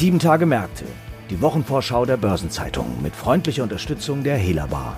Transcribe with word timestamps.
Sieben 0.00 0.18
Tage 0.18 0.46
Märkte, 0.46 0.86
die 1.28 1.42
Wochenvorschau 1.42 2.06
der 2.06 2.16
Börsenzeitung 2.16 3.02
mit 3.02 3.14
freundlicher 3.14 3.64
Unterstützung 3.64 4.24
der 4.24 4.38
Hela 4.38 4.64
Bar. 4.64 4.96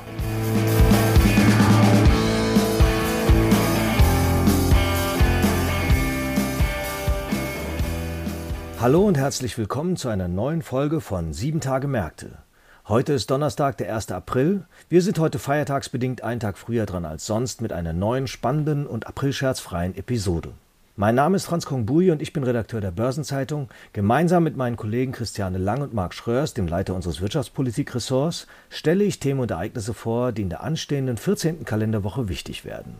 Hallo 8.80 9.04
und 9.04 9.18
herzlich 9.18 9.58
willkommen 9.58 9.96
zu 9.96 10.08
einer 10.08 10.28
neuen 10.28 10.62
Folge 10.62 11.00
von 11.00 11.32
Sieben 11.32 11.58
Tage 11.58 11.88
Märkte. 11.88 12.38
Heute 12.86 13.12
ist 13.14 13.28
Donnerstag, 13.28 13.78
der 13.78 13.92
1. 13.92 14.12
April. 14.12 14.66
Wir 14.88 15.02
sind 15.02 15.18
heute 15.18 15.40
feiertagsbedingt 15.40 16.22
einen 16.22 16.38
Tag 16.38 16.56
früher 16.56 16.86
dran 16.86 17.04
als 17.04 17.26
sonst 17.26 17.60
mit 17.60 17.72
einer 17.72 17.92
neuen, 17.92 18.28
spannenden 18.28 18.86
und 18.86 19.08
aprilscherzfreien 19.08 19.96
Episode. 19.96 20.52
Mein 20.94 21.14
Name 21.14 21.36
ist 21.36 21.46
Franz 21.46 21.64
Kongbui 21.64 22.10
und 22.10 22.20
ich 22.20 22.34
bin 22.34 22.44
Redakteur 22.44 22.82
der 22.82 22.90
Börsenzeitung. 22.90 23.70
Gemeinsam 23.94 24.44
mit 24.44 24.58
meinen 24.58 24.76
Kollegen 24.76 25.12
Christiane 25.12 25.56
Lang 25.56 25.80
und 25.80 25.94
Marc 25.94 26.12
Schröers, 26.12 26.52
dem 26.52 26.66
Leiter 26.66 26.94
unseres 26.94 27.22
Wirtschaftspolitik-Ressorts, 27.22 28.46
stelle 28.68 29.02
ich 29.02 29.18
Themen 29.18 29.40
und 29.40 29.50
Ereignisse 29.50 29.94
vor, 29.94 30.32
die 30.32 30.42
in 30.42 30.50
der 30.50 30.62
anstehenden 30.62 31.16
14. 31.16 31.64
Kalenderwoche 31.64 32.28
wichtig 32.28 32.66
werden. 32.66 32.96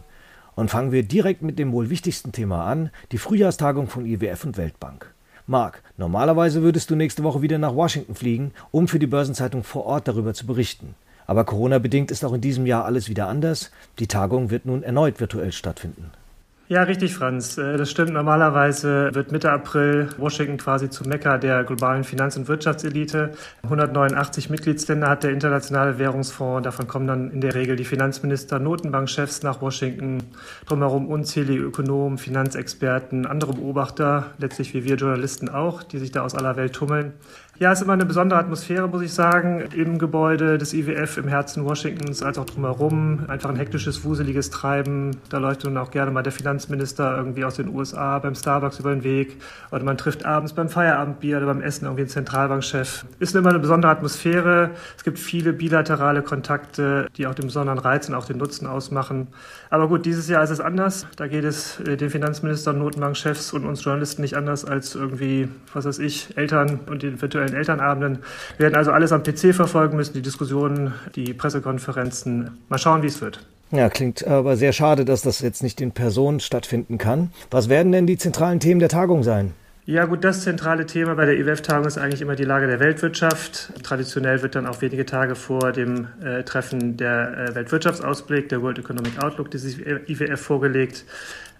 Und 0.54 0.70
fangen 0.70 0.90
wir 0.90 1.02
direkt 1.02 1.42
mit 1.42 1.58
dem 1.58 1.70
wohl 1.72 1.90
wichtigsten 1.90 2.32
Thema 2.32 2.64
an, 2.64 2.88
die 3.12 3.18
Frühjahrstagung 3.18 3.88
von 3.88 4.06
IWF 4.06 4.42
und 4.46 4.56
Weltbank. 4.56 5.12
Marc, 5.46 5.82
normalerweise 5.98 6.62
würdest 6.62 6.88
du 6.88 6.96
nächste 6.96 7.24
Woche 7.24 7.42
wieder 7.42 7.58
nach 7.58 7.74
Washington 7.74 8.14
fliegen, 8.14 8.52
um 8.70 8.88
für 8.88 9.00
die 9.00 9.06
Börsenzeitung 9.06 9.64
vor 9.64 9.84
Ort 9.84 10.08
darüber 10.08 10.32
zu 10.32 10.46
berichten. 10.46 10.94
Aber 11.26 11.44
Corona-bedingt 11.44 12.10
ist 12.10 12.24
auch 12.24 12.32
in 12.32 12.40
diesem 12.40 12.64
Jahr 12.64 12.86
alles 12.86 13.10
wieder 13.10 13.28
anders. 13.28 13.70
Die 13.98 14.06
Tagung 14.06 14.48
wird 14.48 14.64
nun 14.64 14.82
erneut 14.82 15.20
virtuell 15.20 15.52
stattfinden. 15.52 16.10
Ja, 16.72 16.84
richtig, 16.84 17.14
Franz. 17.14 17.58
Äh, 17.58 17.76
das 17.76 17.90
stimmt. 17.90 18.14
Normalerweise 18.14 19.10
wird 19.12 19.30
Mitte 19.30 19.52
April 19.52 20.08
Washington 20.16 20.56
quasi 20.56 20.88
zu 20.88 21.04
Mekka 21.06 21.36
der 21.36 21.64
globalen 21.64 22.02
Finanz- 22.02 22.38
und 22.38 22.48
Wirtschaftselite. 22.48 23.32
189 23.64 24.48
Mitgliedsländer 24.48 25.10
hat 25.10 25.22
der 25.22 25.32
Internationale 25.32 25.98
Währungsfonds. 25.98 26.64
Davon 26.64 26.86
kommen 26.88 27.06
dann 27.06 27.30
in 27.30 27.42
der 27.42 27.54
Regel 27.54 27.76
die 27.76 27.84
Finanzminister, 27.84 28.58
Notenbankchefs 28.58 29.42
nach 29.42 29.60
Washington. 29.60 30.22
Drumherum 30.64 31.08
unzählige 31.08 31.62
Ökonomen, 31.62 32.16
Finanzexperten, 32.16 33.26
andere 33.26 33.52
Beobachter, 33.52 34.30
letztlich 34.38 34.72
wie 34.72 34.84
wir 34.84 34.96
Journalisten 34.96 35.50
auch, 35.50 35.82
die 35.82 35.98
sich 35.98 36.10
da 36.10 36.22
aus 36.22 36.34
aller 36.34 36.56
Welt 36.56 36.72
tummeln. 36.72 37.12
Ja, 37.62 37.70
es 37.70 37.78
ist 37.78 37.84
immer 37.84 37.92
eine 37.92 38.06
besondere 38.06 38.40
Atmosphäre, 38.40 38.88
muss 38.88 39.02
ich 39.02 39.14
sagen, 39.14 39.62
im 39.72 39.96
Gebäude 39.96 40.58
des 40.58 40.74
IWF 40.74 41.16
im 41.16 41.28
Herzen 41.28 41.64
Washingtons, 41.64 42.20
als 42.20 42.36
auch 42.36 42.44
drumherum. 42.44 43.20
Einfach 43.28 43.50
ein 43.50 43.54
hektisches, 43.54 44.02
wuseliges 44.02 44.50
Treiben. 44.50 45.12
Da 45.28 45.38
läuft 45.38 45.62
nun 45.62 45.76
auch 45.76 45.92
gerne 45.92 46.10
mal 46.10 46.24
der 46.24 46.32
Finanzminister 46.32 47.16
irgendwie 47.16 47.44
aus 47.44 47.54
den 47.54 47.68
USA 47.68 48.18
beim 48.18 48.34
Starbucks 48.34 48.80
über 48.80 48.90
den 48.90 49.04
Weg. 49.04 49.40
Oder 49.70 49.84
man 49.84 49.96
trifft 49.96 50.24
abends 50.24 50.54
beim 50.54 50.68
Feierabendbier 50.68 51.36
oder 51.36 51.46
beim 51.46 51.60
Essen 51.60 51.84
irgendwie 51.84 52.02
einen 52.02 52.10
Zentralbankchef. 52.10 53.04
Ist 53.20 53.36
immer 53.36 53.50
eine 53.50 53.60
besondere 53.60 53.92
Atmosphäre. 53.92 54.70
Es 54.96 55.04
gibt 55.04 55.20
viele 55.20 55.52
bilaterale 55.52 56.22
Kontakte, 56.22 57.06
die 57.16 57.28
auch 57.28 57.34
den 57.36 57.44
besonderen 57.44 57.78
Reiz 57.78 58.08
und 58.08 58.16
auch 58.16 58.24
den 58.24 58.38
Nutzen 58.38 58.66
ausmachen. 58.66 59.28
Aber 59.70 59.86
gut, 59.86 60.04
dieses 60.04 60.28
Jahr 60.28 60.42
ist 60.42 60.50
es 60.50 60.58
anders. 60.58 61.06
Da 61.14 61.28
geht 61.28 61.44
es 61.44 61.78
äh, 61.78 61.96
den 61.96 62.10
Finanzministern, 62.10 62.80
Notenbankchefs 62.80 63.52
und 63.52 63.64
uns 63.64 63.84
Journalisten 63.84 64.22
nicht 64.22 64.36
anders 64.36 64.64
als 64.64 64.96
irgendwie, 64.96 65.48
was 65.72 65.84
weiß 65.84 66.00
ich, 66.00 66.36
Eltern 66.36 66.80
und 66.86 67.04
den 67.04 67.22
virtuellen 67.22 67.51
virtuellen 67.52 67.54
Elternabenden. 67.54 68.18
Wir 68.56 68.64
werden 68.64 68.76
also 68.76 68.90
alles 68.90 69.12
am 69.12 69.22
PC 69.22 69.54
verfolgen 69.54 69.96
müssen, 69.96 70.14
die 70.14 70.22
Diskussionen, 70.22 70.94
die 71.14 71.34
Pressekonferenzen. 71.34 72.58
Mal 72.68 72.78
schauen, 72.78 73.02
wie 73.02 73.08
es 73.08 73.20
wird. 73.20 73.40
Ja, 73.70 73.88
klingt 73.88 74.26
aber 74.26 74.56
sehr 74.56 74.72
schade, 74.72 75.04
dass 75.04 75.22
das 75.22 75.40
jetzt 75.40 75.62
nicht 75.62 75.80
in 75.80 75.92
Person 75.92 76.40
stattfinden 76.40 76.98
kann. 76.98 77.30
Was 77.50 77.68
werden 77.68 77.92
denn 77.92 78.06
die 78.06 78.18
zentralen 78.18 78.60
Themen 78.60 78.80
der 78.80 78.90
Tagung 78.90 79.22
sein? 79.22 79.54
Ja 79.84 80.04
gut, 80.04 80.22
das 80.22 80.42
zentrale 80.42 80.86
Thema 80.86 81.16
bei 81.16 81.26
der 81.26 81.36
IWF-Tagung 81.40 81.86
ist 81.86 81.98
eigentlich 81.98 82.22
immer 82.22 82.36
die 82.36 82.44
Lage 82.44 82.68
der 82.68 82.78
Weltwirtschaft. 82.78 83.72
Traditionell 83.82 84.40
wird 84.40 84.54
dann 84.54 84.66
auch 84.66 84.80
wenige 84.80 85.04
Tage 85.04 85.34
vor 85.34 85.72
dem 85.72 86.06
äh, 86.22 86.44
Treffen 86.44 86.96
der 86.96 87.48
äh, 87.48 87.54
Weltwirtschaftsausblick, 87.56 88.48
der 88.48 88.62
World 88.62 88.78
Economic 88.78 89.20
Outlook 89.20 89.50
des 89.50 89.64
IWF 89.76 90.40
vorgelegt. 90.40 91.04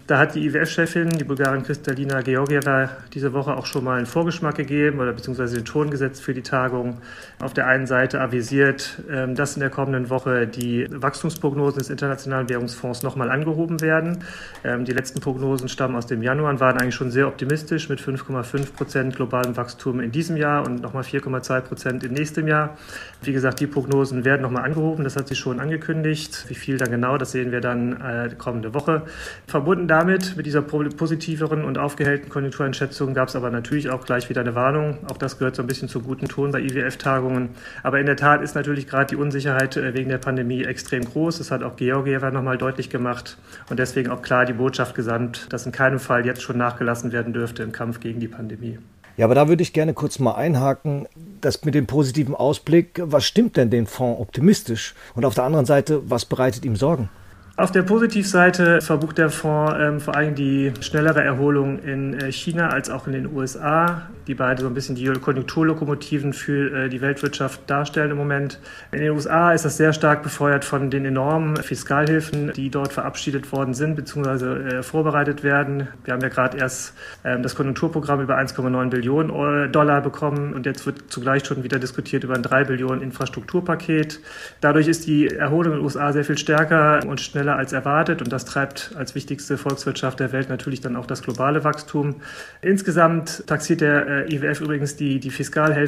Da 0.05 0.17
hat 0.17 0.35
die 0.35 0.45
IWF-Chefin, 0.47 1.11
die 1.11 1.23
Bulgarin 1.23 1.63
Kristalina 1.63 2.19
Georgieva, 2.19 2.89
diese 3.13 3.31
Woche 3.31 3.55
auch 3.55 3.65
schon 3.65 3.85
mal 3.85 3.99
einen 3.99 4.05
Vorgeschmack 4.05 4.55
gegeben 4.55 4.99
oder 4.99 5.13
beziehungsweise 5.13 5.55
den 5.55 5.63
Ton 5.63 5.91
gesetzt 5.91 6.21
für 6.21 6.33
die 6.33 6.41
Tagung. 6.41 6.97
Auf 7.39 7.53
der 7.53 7.67
einen 7.67 7.87
Seite 7.87 8.19
avisiert, 8.19 9.01
ähm, 9.09 9.33
dass 9.33 9.55
in 9.55 9.61
der 9.61 9.69
kommenden 9.69 10.09
Woche 10.09 10.45
die 10.45 10.87
Wachstumsprognosen 10.91 11.79
des 11.79 11.89
Internationalen 11.89 12.49
Währungsfonds 12.49 13.01
nochmal 13.03 13.31
angehoben 13.31 13.79
werden. 13.79 14.25
Ähm, 14.65 14.83
die 14.83 14.91
letzten 14.91 15.21
Prognosen 15.21 15.69
stammen 15.69 15.95
aus 15.95 16.05
dem 16.05 16.21
Januar 16.21 16.49
und 16.49 16.59
waren 16.59 16.77
eigentlich 16.77 16.95
schon 16.95 17.09
sehr 17.09 17.29
optimistisch 17.29 17.87
mit 17.87 18.01
5,5 18.01 18.73
Prozent 18.73 19.15
globalem 19.15 19.55
Wachstum 19.55 20.01
in 20.01 20.11
diesem 20.11 20.35
Jahr 20.35 20.65
und 20.65 20.81
nochmal 20.81 21.03
4,2 21.03 21.61
Prozent 21.61 22.03
im 22.03 22.11
nächsten 22.11 22.45
Jahr. 22.45 22.75
Wie 23.21 23.31
gesagt, 23.31 23.61
die 23.61 23.67
Prognosen 23.67 24.25
werden 24.25 24.41
nochmal 24.41 24.65
angehoben. 24.65 25.05
Das 25.05 25.15
hat 25.15 25.29
sie 25.29 25.35
schon 25.35 25.61
angekündigt. 25.61 26.43
Wie 26.49 26.55
viel 26.55 26.77
dann 26.77 26.91
genau, 26.91 27.17
das 27.17 27.31
sehen 27.31 27.53
wir 27.53 27.61
dann 27.61 28.01
äh, 28.01 28.29
kommende 28.37 28.73
Woche. 28.73 29.03
Verbunden 29.47 29.92
damit, 29.93 30.35
mit 30.35 30.47
dieser 30.47 30.63
positiveren 30.63 31.63
und 31.63 31.77
aufgehellten 31.77 32.27
Konjunktureinschätzung, 32.27 33.13
gab 33.13 33.27
es 33.27 33.35
aber 33.35 33.51
natürlich 33.51 33.91
auch 33.91 34.03
gleich 34.05 34.27
wieder 34.27 34.41
eine 34.41 34.55
Warnung. 34.55 34.97
Auch 35.07 35.17
das 35.17 35.37
gehört 35.37 35.55
so 35.55 35.61
ein 35.61 35.67
bisschen 35.67 35.87
zu 35.87 36.01
guten 36.01 36.27
Ton 36.27 36.51
bei 36.51 36.61
IWF-Tagungen. 36.61 37.49
Aber 37.83 37.99
in 37.99 38.07
der 38.07 38.17
Tat 38.17 38.41
ist 38.41 38.55
natürlich 38.55 38.87
gerade 38.87 39.05
die 39.05 39.15
Unsicherheit 39.15 39.77
äh, 39.77 39.93
wegen 39.93 40.09
der 40.09 40.17
Pandemie 40.17 40.63
extrem 40.63 41.05
groß. 41.05 41.37
Das 41.37 41.51
hat 41.51 41.61
auch 41.61 41.75
Georgieva 41.75 42.31
nochmal 42.31 42.57
deutlich 42.57 42.89
gemacht 42.89 43.37
und 43.69 43.77
deswegen 43.77 44.09
auch 44.09 44.23
klar 44.23 44.45
die 44.45 44.53
Botschaft 44.53 44.95
gesandt, 44.95 45.53
dass 45.53 45.67
in 45.67 45.71
keinem 45.71 45.99
Fall 45.99 46.25
jetzt 46.25 46.41
schon 46.41 46.57
nachgelassen 46.57 47.11
werden 47.11 47.31
dürfte 47.31 47.61
im 47.61 47.71
Kampf 47.71 47.99
gegen 47.99 48.19
die 48.19 48.27
Pandemie. 48.27 48.79
Ja, 49.15 49.25
aber 49.25 49.35
da 49.35 49.47
würde 49.47 49.61
ich 49.61 49.73
gerne 49.73 49.93
kurz 49.93 50.17
mal 50.17 50.33
einhaken. 50.33 51.07
Das 51.39 51.63
mit 51.65 51.75
dem 51.75 51.85
positiven 51.85 52.33
Ausblick, 52.33 52.99
was 53.03 53.25
stimmt 53.25 53.57
denn 53.57 53.69
den 53.69 53.85
Fonds 53.85 54.19
optimistisch? 54.19 54.95
Und 55.13 55.23
auf 55.23 55.35
der 55.35 55.43
anderen 55.43 55.67
Seite, 55.67 56.01
was 56.09 56.25
bereitet 56.25 56.65
ihm 56.65 56.75
Sorgen? 56.75 57.09
Auf 57.55 57.69
der 57.69 57.83
Positivseite 57.83 58.81
verbucht 58.81 59.19
der 59.19 59.29
Fonds 59.29 59.75
ähm, 59.79 59.99
vor 59.99 60.15
allem 60.15 60.33
die 60.33 60.73
schnellere 60.81 61.21
Erholung 61.21 61.77
in 61.83 62.19
äh, 62.19 62.31
China 62.31 62.69
als 62.69 62.89
auch 62.89 63.05
in 63.05 63.13
den 63.13 63.31
USA, 63.31 64.07
die 64.25 64.33
beide 64.33 64.63
so 64.63 64.67
ein 64.67 64.73
bisschen 64.73 64.95
die 64.95 65.05
Konjunkturlokomotiven 65.05 66.33
für 66.33 66.85
äh, 66.85 66.89
die 66.89 66.99
Weltwirtschaft 66.99 67.69
darstellen 67.69 68.09
im 68.09 68.17
Moment. 68.17 68.59
In 68.91 69.01
den 69.01 69.11
USA 69.11 69.53
ist 69.53 69.65
das 69.65 69.77
sehr 69.77 69.93
stark 69.93 70.23
befeuert 70.23 70.65
von 70.65 70.89
den 70.89 71.05
enormen 71.05 71.57
Fiskalhilfen, 71.57 72.53
die 72.53 72.71
dort 72.71 72.91
verabschiedet 72.91 73.51
worden 73.51 73.75
sind 73.75 73.97
bzw. 73.97 74.77
Äh, 74.77 74.81
vorbereitet 74.81 75.43
werden. 75.43 75.89
Wir 76.05 76.15
haben 76.15 76.21
ja 76.21 76.29
gerade 76.29 76.57
erst 76.57 76.95
ähm, 77.23 77.43
das 77.43 77.53
Konjunkturprogramm 77.53 78.19
über 78.19 78.35
1,9 78.35 78.89
Billionen 78.89 79.71
Dollar 79.71 80.01
bekommen 80.01 80.55
und 80.55 80.65
jetzt 80.65 80.87
wird 80.87 81.11
zugleich 81.11 81.45
schon 81.45 81.63
wieder 81.63 81.77
diskutiert 81.77 82.23
über 82.23 82.33
ein 82.33 82.41
3 82.41 82.63
Billionen 82.63 83.03
Infrastrukturpaket. 83.03 84.21
Dadurch 84.59 84.87
ist 84.87 85.05
die 85.05 85.27
Erholung 85.27 85.73
in 85.73 85.79
den 85.79 85.85
USA 85.85 86.11
sehr 86.11 86.25
viel 86.25 86.39
stärker 86.39 87.01
und 87.05 87.21
schneller 87.21 87.42
schneller 87.43 87.57
als 87.57 87.73
erwartet 87.73 88.21
und 88.21 88.31
das 88.31 88.45
treibt 88.45 88.93
als 88.97 89.15
wichtigste 89.15 89.57
Volkswirtschaft 89.57 90.19
der 90.19 90.31
Welt 90.31 90.47
natürlich 90.49 90.79
dann 90.79 90.95
auch 90.95 91.05
das 91.05 91.21
globale 91.21 91.63
Wachstum. 91.65 92.15
Insgesamt 92.61 93.45
taxiert 93.47 93.81
der 93.81 94.07
äh, 94.07 94.33
IWF 94.33 94.61
übrigens 94.61 94.95
die, 94.95 95.19
die 95.19 95.31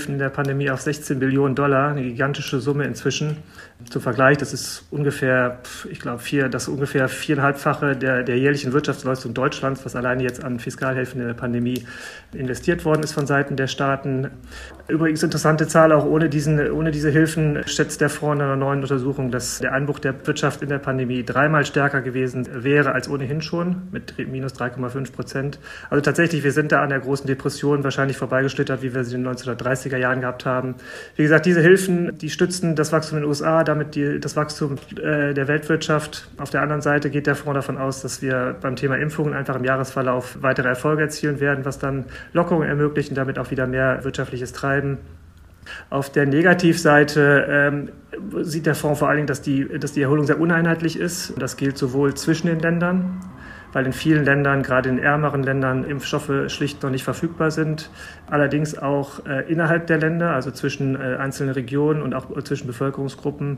in 0.07 0.19
der 0.19 0.29
Pandemie 0.29 0.69
auf 0.69 0.81
16 0.81 1.19
Billionen 1.19 1.55
Dollar, 1.55 1.91
eine 1.91 2.03
gigantische 2.03 2.59
Summe 2.59 2.83
inzwischen. 2.83 3.38
Zum 3.89 4.01
Vergleich, 4.01 4.38
das 4.38 4.53
ist 4.53 4.85
ungefähr, 4.91 5.59
ich 5.89 5.99
glaube, 5.99 6.19
vier, 6.19 6.49
das 6.49 6.67
ungefähr 6.67 7.07
viereinhalbfache 7.07 7.95
der, 7.95 8.23
der 8.23 8.37
jährlichen 8.37 8.73
Wirtschaftsleistung 8.73 9.33
Deutschlands, 9.33 9.85
was 9.85 9.95
alleine 9.95 10.23
jetzt 10.23 10.43
an 10.43 10.59
Fiskalhilfen 10.59 11.22
in 11.22 11.27
der 11.27 11.33
Pandemie 11.33 11.85
investiert 12.33 12.85
worden 12.85 13.03
ist 13.03 13.13
von 13.13 13.27
Seiten 13.27 13.55
der 13.55 13.67
Staaten. 13.67 14.31
Übrigens 14.87 15.23
interessante 15.23 15.67
Zahl, 15.67 15.91
auch 15.91 16.05
ohne, 16.05 16.29
diesen, 16.29 16.72
ohne 16.72 16.91
diese 16.91 17.09
Hilfen 17.09 17.63
schätzt 17.66 18.01
der 18.01 18.09
Fonds 18.09 18.39
in 18.39 18.45
einer 18.45 18.55
neuen 18.55 18.81
Untersuchung, 18.81 19.31
dass 19.31 19.59
der 19.59 19.73
Einbruch 19.73 19.99
der 19.99 20.16
Wirtschaft 20.25 20.61
in 20.61 20.69
der 20.69 20.79
Pandemie 20.79 21.23
dreimal 21.45 21.65
stärker 21.65 22.01
gewesen 22.01 22.47
wäre 22.63 22.93
als 22.93 23.07
ohnehin 23.07 23.41
schon, 23.41 23.83
mit 23.91 24.15
minus 24.17 24.53
3,5 24.53 25.11
Prozent. 25.11 25.59
Also 25.91 26.01
tatsächlich, 26.01 26.43
wir 26.43 26.51
sind 26.51 26.71
da 26.71 26.81
an 26.81 26.89
der 26.89 26.99
großen 26.99 27.27
Depression 27.27 27.83
wahrscheinlich 27.83 28.17
vorbeigeschlittert, 28.17 28.81
wie 28.81 28.95
wir 28.95 29.03
sie 29.03 29.15
in 29.15 29.23
den 29.23 29.35
1930er 29.35 29.97
Jahren 29.97 30.21
gehabt 30.21 30.45
haben. 30.47 30.73
Wie 31.15 31.21
gesagt, 31.21 31.45
diese 31.45 31.61
Hilfen, 31.61 32.17
die 32.17 32.31
stützen 32.31 32.75
das 32.75 32.91
Wachstum 32.91 33.19
in 33.19 33.23
den 33.23 33.29
USA, 33.29 33.63
damit 33.63 33.93
die, 33.93 34.19
das 34.19 34.35
Wachstum 34.35 34.77
äh, 34.97 35.35
der 35.35 35.47
Weltwirtschaft. 35.47 36.29
Auf 36.37 36.49
der 36.49 36.63
anderen 36.63 36.81
Seite 36.81 37.11
geht 37.11 37.27
der 37.27 37.35
Fonds 37.35 37.55
davon 37.55 37.77
aus, 37.77 38.01
dass 38.01 38.23
wir 38.23 38.55
beim 38.59 38.75
Thema 38.75 38.95
Impfungen 38.95 39.35
einfach 39.35 39.55
im 39.55 39.63
Jahresverlauf 39.63 40.39
weitere 40.41 40.67
Erfolge 40.67 41.03
erzielen 41.03 41.39
werden, 41.39 41.63
was 41.63 41.77
dann 41.77 42.05
Lockerungen 42.33 42.67
ermöglichen, 42.67 43.13
damit 43.13 43.37
auch 43.37 43.51
wieder 43.51 43.67
mehr 43.67 44.03
wirtschaftliches 44.03 44.51
Treiben. 44.51 44.97
Auf 45.90 46.12
der 46.12 46.26
Negativseite 46.26 47.47
ähm, 47.50 47.90
sieht 48.41 48.66
der 48.66 48.76
Fonds 48.76 49.00
vor 49.00 49.09
allen 49.09 49.17
Dingen, 49.17 49.28
dass 49.28 49.41
die, 49.41 49.67
dass 49.79 49.94
die 49.94 50.02
Erholung 50.02 50.26
sehr 50.26 50.40
uneinheitlich 50.40 50.97
ist. 50.97 51.34
Das 51.40 51.58
gilt 51.58 51.78
sowohl 51.78 52.14
zwischen 52.14 52.47
den 52.47 52.59
Ländern, 52.59 53.20
weil 53.75 53.85
in 53.85 53.91
vielen 53.91 54.23
Ländern, 54.23 54.63
gerade 54.63 54.87
in 54.87 54.99
ärmeren 54.99 55.43
Ländern, 55.43 55.83
Impfstoffe 55.83 56.31
schlicht 56.47 56.81
noch 56.81 56.89
nicht 56.89 57.03
verfügbar 57.03 57.51
sind. 57.51 57.89
Allerdings 58.25 58.77
auch 58.77 59.25
äh, 59.25 59.51
innerhalb 59.51 59.87
der 59.87 59.97
Länder, 59.97 60.31
also 60.31 60.49
zwischen 60.49 60.95
äh, 60.95 61.17
einzelnen 61.17 61.53
Regionen 61.53 62.01
und 62.01 62.13
auch 62.13 62.41
zwischen 62.43 62.67
Bevölkerungsgruppen. 62.67 63.57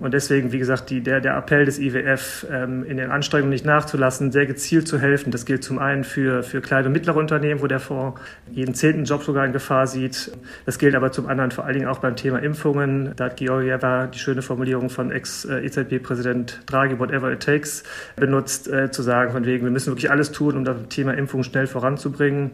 Und 0.00 0.14
deswegen, 0.14 0.52
wie 0.52 0.58
gesagt, 0.58 0.88
die, 0.88 1.02
der, 1.02 1.20
der 1.20 1.36
Appell 1.36 1.66
des 1.66 1.78
IWF, 1.78 2.46
ähm, 2.50 2.82
in 2.82 2.96
den 2.96 3.10
Anstrengungen 3.10 3.50
nicht 3.50 3.66
nachzulassen, 3.66 4.32
sehr 4.32 4.46
gezielt 4.46 4.88
zu 4.88 4.98
helfen. 4.98 5.32
Das 5.32 5.44
gilt 5.44 5.62
zum 5.62 5.78
einen 5.78 6.02
für, 6.02 6.42
für 6.42 6.62
kleine 6.62 6.86
und 6.86 6.94
mittlere 6.94 7.16
Unternehmen, 7.16 7.60
wo 7.60 7.66
der 7.66 7.80
Fonds 7.80 8.18
jeden 8.50 8.74
zehnten 8.74 9.04
Job 9.04 9.22
sogar 9.22 9.44
in 9.44 9.52
Gefahr 9.52 9.86
sieht. 9.86 10.32
Das 10.64 10.78
gilt 10.78 10.94
aber 10.94 11.12
zum 11.12 11.26
anderen 11.26 11.50
vor 11.50 11.66
allen 11.66 11.74
Dingen 11.74 11.88
auch 11.88 11.98
beim 11.98 12.16
Thema 12.16 12.38
Impfungen. 12.38 13.12
Da 13.16 13.26
hat 13.26 13.36
Georgieva 13.36 14.06
die 14.06 14.18
schöne 14.18 14.40
Formulierung 14.40 14.88
von 14.88 15.10
Ex-EZB-Präsident 15.10 16.62
Draghi, 16.64 16.98
whatever 16.98 17.30
it 17.30 17.40
takes, 17.40 17.84
benutzt, 18.16 18.66
äh, 18.72 18.90
zu 18.90 19.02
sagen, 19.02 19.32
von 19.32 19.44
wegen, 19.44 19.57
wir 19.64 19.70
müssen 19.70 19.88
wirklich 19.88 20.10
alles 20.10 20.32
tun, 20.32 20.56
um 20.56 20.64
das 20.64 20.76
Thema 20.88 21.14
Impfung 21.14 21.42
schnell 21.42 21.66
voranzubringen. 21.66 22.50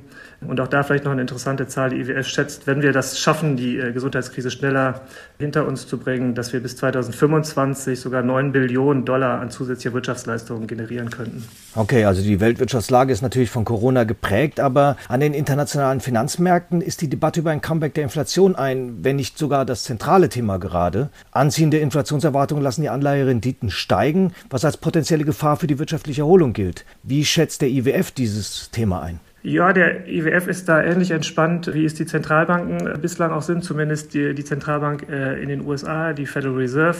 Und 0.47 0.61
auch 0.61 0.69
da 0.69 0.83
vielleicht 0.83 1.05
noch 1.05 1.13
eine 1.13 1.21
interessante 1.21 1.67
Zahl. 1.67 1.91
Die 1.91 2.01
IWF 2.01 2.27
schätzt, 2.27 2.67
wenn 2.67 2.83
wir 2.83 2.93
das 2.93 3.19
schaffen, 3.19 3.57
die 3.57 3.79
äh, 3.79 3.93
Gesundheitskrise 3.93 4.51
schneller 4.51 5.03
hinter 5.39 5.67
uns 5.67 5.87
zu 5.87 5.99
bringen, 5.99 6.35
dass 6.35 6.53
wir 6.53 6.61
bis 6.61 6.77
2025 6.77 7.99
sogar 7.99 8.23
9 8.23 8.53
Billionen 8.53 9.05
Dollar 9.05 9.41
an 9.41 9.51
zusätzlicher 9.51 9.95
Wirtschaftsleistungen 9.95 10.67
generieren 10.67 11.11
könnten. 11.11 11.45
Okay, 11.75 12.05
also 12.05 12.23
die 12.23 12.41
Weltwirtschaftslage 12.41 13.13
ist 13.13 13.23
natürlich 13.23 13.51
von 13.51 13.65
Corona 13.65 14.05
geprägt, 14.05 14.61
aber 14.61 14.97
an 15.09 15.21
den 15.21 15.35
internationalen 15.35 16.01
Finanzmärkten 16.01 16.81
ist 16.81 17.01
die 17.01 17.09
Debatte 17.09 17.41
über 17.41 17.51
ein 17.51 17.61
Comeback 17.61 17.95
der 17.95 18.05
Inflation 18.05 18.55
ein, 18.55 18.99
wenn 19.03 19.17
nicht 19.17 19.39
sogar 19.39 19.65
das 19.65 19.85
zentrale 19.85 20.29
Thema 20.29 20.59
gerade. 20.59 21.11
Anziehende 21.33 21.79
Inflationserwartungen 21.79 22.63
lassen 22.63 22.83
die 22.83 22.89
Anleiherenditen 22.89 23.71
steigen, 23.71 24.33
was 24.51 24.65
als 24.65 24.77
potenzielle 24.77 25.25
Gefahr 25.25 25.57
für 25.57 25.67
die 25.67 25.79
wirtschaftliche 25.79 26.23
Erholung 26.23 26.53
gilt. 26.53 26.85
Wie 27.03 27.25
schätzt 27.25 27.63
der 27.63 27.69
IWF 27.69 28.11
dieses 28.11 28.71
Thema 28.71 29.03
ein? 29.03 29.21
Ja, 29.47 29.75
der 29.75 30.09
IWF 30.09 30.47
ist 30.47 30.71
da 30.71 30.83
ähnlich 30.83 31.11
entspannt, 31.11 31.69
wie 31.75 31.85
es 31.85 31.93
die 31.93 32.07
Zentralbanken 32.07 32.99
bislang 33.03 33.31
auch 33.31 33.43
sind, 33.43 33.63
zumindest 33.63 34.15
die, 34.15 34.35
die 34.35 34.43
Zentralbank 34.43 35.07
äh, 35.11 35.43
in 35.43 35.51
den 35.51 35.67
USA, 35.67 36.15
die 36.15 36.25
Federal 36.25 36.57
Reserve. 36.57 36.97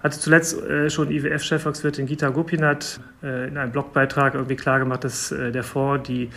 Hatte 0.00 0.20
zuletzt 0.20 0.62
äh, 0.62 0.90
schon 0.90 1.10
IWF-Chefvolkswirtin 1.10 2.06
Gita 2.06 2.28
Gopinath 2.28 3.00
äh, 3.20 3.48
in 3.48 3.56
einem 3.56 3.72
Blogbeitrag 3.72 4.34
irgendwie 4.34 4.54
klargemacht, 4.54 5.02
dass 5.02 5.32
äh, 5.32 5.50
der 5.50 5.64
Fonds 5.64 6.06
die 6.06 6.30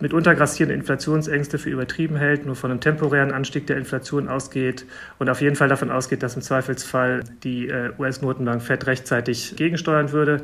mitunter 0.00 0.34
grassierende 0.34 0.74
Inflationsängste 0.74 1.58
für 1.58 1.70
übertrieben 1.70 2.16
hält, 2.16 2.46
nur 2.46 2.56
von 2.56 2.70
einem 2.70 2.80
temporären 2.80 3.32
Anstieg 3.32 3.66
der 3.66 3.76
Inflation 3.76 4.28
ausgeht 4.28 4.86
und 5.18 5.28
auf 5.28 5.40
jeden 5.40 5.56
Fall 5.56 5.68
davon 5.68 5.90
ausgeht, 5.90 6.22
dass 6.22 6.34
im 6.34 6.42
Zweifelsfall 6.42 7.24
die 7.42 7.68
äh, 7.68 7.90
US-Notenbank 7.98 8.62
Fed 8.62 8.86
rechtzeitig 8.86 9.56
gegensteuern 9.56 10.12
würde. 10.12 10.42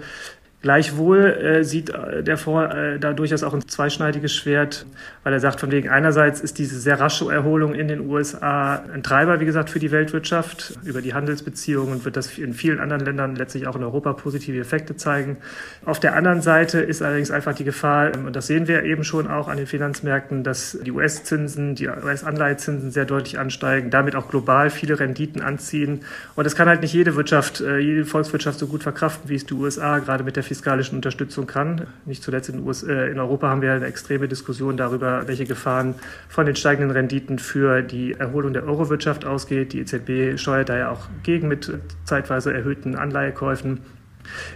Gleichwohl 0.62 1.24
äh, 1.24 1.64
sieht 1.64 1.88
äh, 1.88 2.22
der 2.22 2.36
Fonds 2.36 2.74
äh, 2.74 2.98
da 2.98 3.14
durchaus 3.14 3.42
auch 3.42 3.54
ein 3.54 3.66
zweischneidiges 3.66 4.34
Schwert, 4.34 4.84
weil 5.24 5.32
er 5.32 5.40
sagt, 5.40 5.58
von 5.58 5.70
wegen 5.70 5.88
einerseits 5.88 6.42
ist 6.42 6.58
diese 6.58 6.78
sehr 6.78 7.00
rasche 7.00 7.32
Erholung 7.32 7.74
in 7.74 7.88
den 7.88 8.10
USA 8.10 8.82
ein 8.92 9.02
Treiber, 9.02 9.40
wie 9.40 9.46
gesagt, 9.46 9.70
für 9.70 9.78
die 9.78 9.90
Weltwirtschaft. 9.90 10.74
Über 10.84 11.00
die 11.00 11.14
Handelsbeziehungen 11.14 12.04
wird 12.04 12.18
das 12.18 12.36
in 12.36 12.52
vielen 12.52 12.78
anderen 12.78 13.06
Ländern, 13.06 13.36
letztlich 13.36 13.66
auch 13.66 13.74
in 13.74 13.82
Europa, 13.82 14.12
positive 14.12 14.58
Effekte 14.58 14.96
zeigen. 14.96 15.38
Auf 15.86 15.98
der 15.98 16.14
anderen 16.14 16.42
Seite 16.42 16.80
ist 16.80 17.00
allerdings 17.00 17.30
einfach 17.30 17.54
die 17.54 17.64
Gefahr, 17.64 18.14
ähm, 18.14 18.26
und 18.26 18.36
das 18.36 18.46
sehen 18.46 18.68
wir 18.68 18.82
eben 18.82 19.02
schon 19.02 19.28
auch 19.28 19.48
an 19.48 19.56
den 19.56 19.66
Finanzmärkten, 19.66 20.44
dass 20.44 20.78
die 20.82 20.92
US-Zinsen, 20.92 21.74
die 21.74 21.88
US-Anleihezinsen 21.88 22.90
sehr 22.90 23.06
deutlich 23.06 23.38
ansteigen, 23.38 23.88
damit 23.88 24.14
auch 24.14 24.28
global 24.28 24.68
viele 24.68 25.00
Renditen 25.00 25.40
anziehen. 25.40 26.00
Und 26.36 26.44
das 26.44 26.54
kann 26.54 26.68
halt 26.68 26.82
nicht 26.82 26.92
jede 26.92 27.16
Wirtschaft, 27.16 27.62
äh, 27.62 27.78
jede 27.78 28.04
Volkswirtschaft 28.04 28.58
so 28.58 28.66
gut 28.66 28.82
verkraften, 28.82 29.30
wie 29.30 29.36
es 29.36 29.46
die 29.46 29.54
USA 29.54 30.00
gerade 30.00 30.22
mit 30.22 30.36
der 30.36 30.49
fiskalischen 30.50 30.96
Unterstützung 30.96 31.46
kann. 31.46 31.86
Nicht 32.06 32.24
zuletzt 32.24 32.48
in, 32.48 32.66
US, 32.66 32.82
äh, 32.82 33.06
in 33.12 33.20
Europa 33.20 33.48
haben 33.48 33.62
wir 33.62 33.72
eine 33.72 33.86
extreme 33.86 34.26
Diskussion 34.26 34.76
darüber, 34.76 35.28
welche 35.28 35.44
Gefahren 35.44 35.94
von 36.28 36.44
den 36.44 36.56
steigenden 36.56 36.90
Renditen 36.90 37.38
für 37.38 37.82
die 37.82 38.14
Erholung 38.14 38.52
der 38.52 38.64
Eurowirtschaft 38.64 39.24
ausgeht. 39.24 39.72
Die 39.72 39.78
EZB 39.78 40.40
steuert 40.40 40.68
da 40.68 40.76
ja 40.76 40.90
auch 40.90 41.06
gegen 41.22 41.46
mit 41.46 41.72
zeitweise 42.04 42.52
erhöhten 42.52 42.96
Anleihekäufen. 42.96 43.78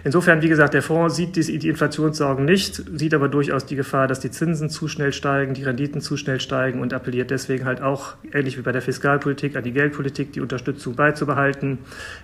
Insofern, 0.03 0.41
wie 0.41 0.49
gesagt, 0.49 0.73
der 0.73 0.81
Fonds 0.81 1.15
sieht 1.15 1.35
die 1.35 1.69
Inflationssorgen 1.69 2.45
nicht, 2.45 2.83
sieht 2.97 3.13
aber 3.13 3.27
durchaus 3.27 3.65
die 3.65 3.75
Gefahr, 3.75 4.07
dass 4.07 4.19
die 4.19 4.31
Zinsen 4.31 4.69
zu 4.69 4.87
schnell 4.87 5.13
steigen, 5.13 5.53
die 5.53 5.63
Renditen 5.63 6.01
zu 6.01 6.17
schnell 6.17 6.39
steigen 6.39 6.79
und 6.79 6.93
appelliert 6.93 7.31
deswegen 7.31 7.65
halt 7.65 7.81
auch, 7.81 8.15
ähnlich 8.33 8.57
wie 8.57 8.61
bei 8.61 8.71
der 8.71 8.81
Fiskalpolitik, 8.81 9.55
an 9.55 9.63
die 9.63 9.71
Geldpolitik, 9.71 10.31
die 10.33 10.41
Unterstützung 10.41 10.95
beizubehalten. 10.95 11.79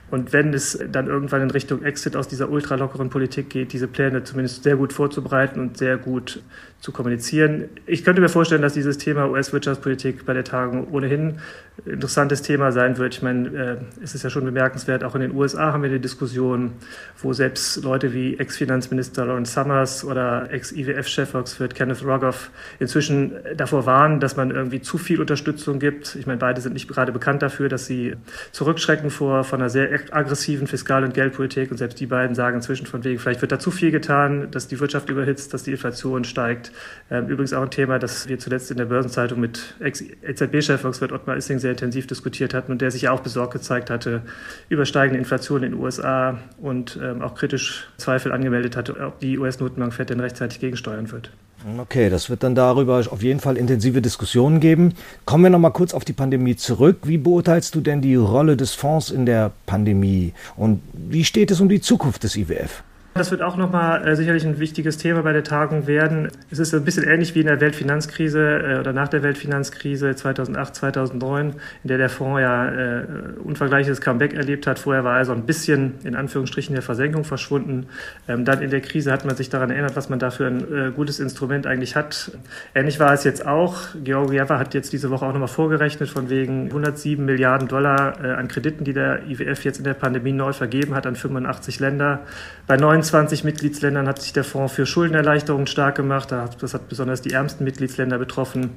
Und 0.10 0.34
wenn 0.34 0.54
es 0.54 0.80
dann 0.92 1.08
irgendwann 1.08 1.42
in 1.42 1.52
Richtung 1.52 1.84
Exit 1.84 2.16
aus 2.16 2.28
dieser 2.28 2.50
ultralockeren 2.50 3.10
Politik 3.10 3.50
geht, 3.50 3.74
diese 3.74 3.88
Pläne 3.88 4.24
zumindest 4.24 4.64
sehr 4.64 4.76
gut 4.76 4.94
vorzubereiten 4.94 5.60
und 5.60 5.78
sehr 5.78 5.98
gut 5.98 6.42
zu 6.81 6.92
kommunizieren. 6.92 7.69
Ich 7.86 8.04
könnte 8.04 8.22
mir 8.22 8.30
vorstellen, 8.30 8.63
dass 8.63 8.74
dieses 8.74 8.98
Thema 8.98 9.30
US-Wirtschaftspolitik 9.30 10.25
bei 10.25 10.33
der 10.33 10.44
Tagung 10.44 10.88
ohnehin 10.92 11.38
ein 11.86 11.94
interessantes 11.94 12.42
Thema 12.42 12.72
sein 12.72 12.98
wird. 12.98 13.13
Ich 13.13 13.22
meine, 13.22 13.50
äh, 13.50 14.04
es 14.04 14.16
ist 14.16 14.24
ja 14.24 14.31
schon 14.31 14.45
bemerkenswert, 14.45 15.04
auch 15.04 15.13
in 15.13 15.22
den 15.22 15.36
USA 15.36 15.74
haben 15.74 15.83
wir 15.83 15.89
eine 15.92 16.00
Diskussion, 16.00 16.74
wo 17.22 17.33
selbst 17.33 17.83
Leute 17.83 18.13
wie 18.13 18.38
Ex-Finanzminister 18.38 19.28
Lawrence 19.28 19.54
Summers 19.54 20.04
oder 20.04 20.51
Ex-IWF-Chef 20.51 21.36
Oxford 21.36 21.75
Kenneth 21.75 22.04
Rogoff 22.04 22.50
inzwischen 22.80 23.33
davor 23.56 23.86
warnen, 23.86 24.19
dass 24.19 24.36
man 24.36 24.50
irgendwie 24.50 24.81
zu 24.81 24.98
viel 24.98 25.22
Unterstützung 25.22 25.78
gibt. 25.78 26.16
Ich 26.16 26.25
meine, 26.25 26.39
beide 26.39 26.62
sind 26.62 26.74
nicht 26.74 26.88
gerade 26.88 27.12
bekannt 27.12 27.44
dafür, 27.44 27.69
dass 27.69 27.86
sie 27.86 28.16
zurückschrecken 28.51 29.12
vor 29.12 29.44
von 29.44 29.62
einer 29.62 29.69
sehr 29.69 29.88
aggressiven 30.12 30.66
Fiskal- 30.66 31.04
und 31.04 31.13
Geldpolitik. 31.13 31.69
Und 31.69 31.78
selbst 31.78 32.00
die 32.00 32.07
beiden 32.07 32.36
sagen 32.36 32.56
inzwischen 32.56 32.88
von 32.88 33.04
wegen, 33.04 33.19
vielleicht 33.19 33.42
wird 33.42 33.51
da 33.51 33.60
zu 33.60 33.69
viel 33.69 33.92
getan, 33.92 34.50
dass 34.50 34.68
die 34.68 34.80
Wirtschaft 34.80 35.10
überhitzt, 35.10 35.54
dass 35.54 35.62
die 35.62 35.72
Inflation 35.72 36.24
steigt. 36.24 36.70
Ähm, 37.09 37.27
übrigens 37.27 37.53
auch 37.53 37.63
ein 37.63 37.71
Thema, 37.71 38.00
das 38.00 38.27
wir 38.27 38.39
zuletzt 38.39 38.71
in 38.71 38.77
der 38.77 38.85
Börsenzeitung 38.85 39.39
mit 39.39 39.75
Ex-EZB-Chef 39.79 40.83
Oxford 40.85 41.12
Ottmar 41.12 41.38
Issing 41.38 41.59
sehr 41.59 41.71
intensiv 41.71 42.07
diskutiert 42.07 42.53
hatten 42.53 42.71
und 42.71 42.81
der 42.81 42.91
sich 42.91 43.03
ja 43.03 43.12
auch 43.12 43.21
besorgt 43.21 43.53
gezeigt 43.53 43.89
hatte 43.89 44.21
über 44.69 44.85
steigende 44.85 45.19
Inflation 45.19 45.63
in 45.63 45.71
den 45.71 45.81
USA 45.81 46.38
und 46.59 47.00
ähm, 47.01 47.21
auch 47.21 47.35
kritisch 47.35 47.88
Zweifel 47.97 48.31
angemeldet 48.31 48.75
hatte, 48.75 48.95
ob 49.00 49.19
die 49.19 49.38
US-Notenbank 49.38 49.94
Fed 49.94 50.09
denn 50.09 50.19
rechtzeitig 50.19 50.59
gegensteuern 50.59 51.12
wird. 51.12 51.31
Okay, 51.77 52.09
das 52.09 52.29
wird 52.29 52.41
dann 52.44 52.56
darüber 52.56 53.03
auf 53.09 53.21
jeden 53.21 53.39
Fall 53.39 53.56
intensive 53.56 54.01
Diskussionen 54.01 54.59
geben. 54.59 54.94
Kommen 55.25 55.44
wir 55.44 55.51
noch 55.51 55.59
mal 55.59 55.69
kurz 55.69 55.94
auf 55.94 56.03
die 56.03 56.13
Pandemie 56.13 56.56
zurück. 56.56 57.00
Wie 57.03 57.19
beurteilst 57.19 57.75
du 57.75 57.81
denn 57.81 58.01
die 58.01 58.15
Rolle 58.15 58.57
des 58.57 58.73
Fonds 58.73 59.12
in 59.12 59.25
der 59.25 59.51
Pandemie 59.68 60.33
und 60.56 60.81
wie 60.94 61.23
steht 61.23 61.51
es 61.51 61.62
um 61.62 61.69
die 61.69 61.81
Zukunft 61.81 62.23
des 62.23 62.35
IWF? 62.35 62.83
Das 63.13 63.30
wird 63.30 63.42
auch 63.42 63.58
nochmal 63.58 64.08
äh, 64.08 64.16
sicherlich 64.16 64.46
ein 64.46 64.58
wichtiges 64.60 64.98
Thema 64.98 65.22
bei 65.22 65.34
der 65.34 65.44
Tagung 65.44 65.86
werden. 65.86 66.30
Es 66.50 66.60
ist 66.60 66.74
ein 66.74 66.86
bisschen 66.86 67.04
ähnlich 67.04 67.36
wie 67.36 67.42
in 67.42 67.48
der 67.48 67.60
Weltfinanzkrise 67.60 68.40
äh, 68.40 68.80
oder 68.80 68.94
nach 68.94 69.10
der 69.10 69.22
Weltfinanzkrise 69.22 70.16
2008, 70.16 70.75
2009, 70.75 71.56
in 71.84 71.88
der 71.90 71.98
der 71.98 72.08
Fonds 72.10 72.40
ja 72.40 72.69
äh, 72.69 73.04
unvergleichliches 73.44 74.00
Comeback 74.00 74.34
erlebt 74.34 74.66
hat. 74.66 74.80
Vorher 74.80 75.04
war 75.04 75.18
er 75.18 75.25
so 75.25 75.34
ein 75.34 75.46
bisschen 75.46 75.96
in 76.06 76.16
Anführungsstrichen 76.16 76.74
der 76.74 76.84
Versenkung 76.84 77.25
verschwunden. 77.25 77.88
Ähm, 78.30 78.46
dann 78.46 78.62
in 78.62 78.69
der 78.69 78.80
Krise 78.80 79.12
hat 79.12 79.26
man 79.26 79.35
sich 79.35 79.50
daran 79.50 79.71
erinnert, 79.71 79.97
was 79.97 80.07
man 80.07 80.18
da 80.18 80.31
für 80.31 80.47
ein 80.47 80.74
äh, 80.74 80.92
gutes 80.92 81.19
Instrument 81.19 81.68
eigentlich 81.68 81.97
hat. 81.97 82.31
Ähnlich 82.74 83.02
war 83.02 83.12
es 83.12 83.26
jetzt 83.26 83.45
auch. 83.45 83.90
Georgieva 84.02 84.57
hat 84.57 84.74
jetzt 84.74 84.94
diese 84.94 85.09
Woche 85.09 85.26
auch 85.26 85.33
nochmal 85.33 85.50
vorgerechnet 85.50 86.07
von 86.07 86.30
wegen 86.30 86.68
107 86.68 87.26
Milliarden 87.26 87.68
Dollar 87.68 88.24
äh, 88.24 88.31
an 88.31 88.47
Krediten, 88.47 88.85
die 88.85 88.94
der 88.94 89.28
IWF 89.28 89.66
jetzt 89.66 89.80
in 89.80 89.83
der 89.83 89.95
Pandemie 89.95 90.31
neu 90.31 90.54
vergeben 90.54 90.95
hat 90.95 91.06
an 91.06 91.18
85 91.18 91.81
Länder. 91.81 92.21
Bei 92.68 92.78
29 93.02 93.44
Mitgliedsländern 93.44 94.08
hat 94.08 94.22
sich 94.22 94.31
der 94.31 94.44
Fonds 94.44 94.74
für 94.74 94.86
Schuldenerleichterungen 94.86 95.66
stark 95.66 95.96
gemacht. 95.96 96.31
Das 96.31 96.74
hat 96.76 96.88
besonders 96.88 97.22
die 97.22 97.34
ärmsten 97.34 97.64
Mitgliedsländer 97.64 98.20
betroffen. 98.20 98.72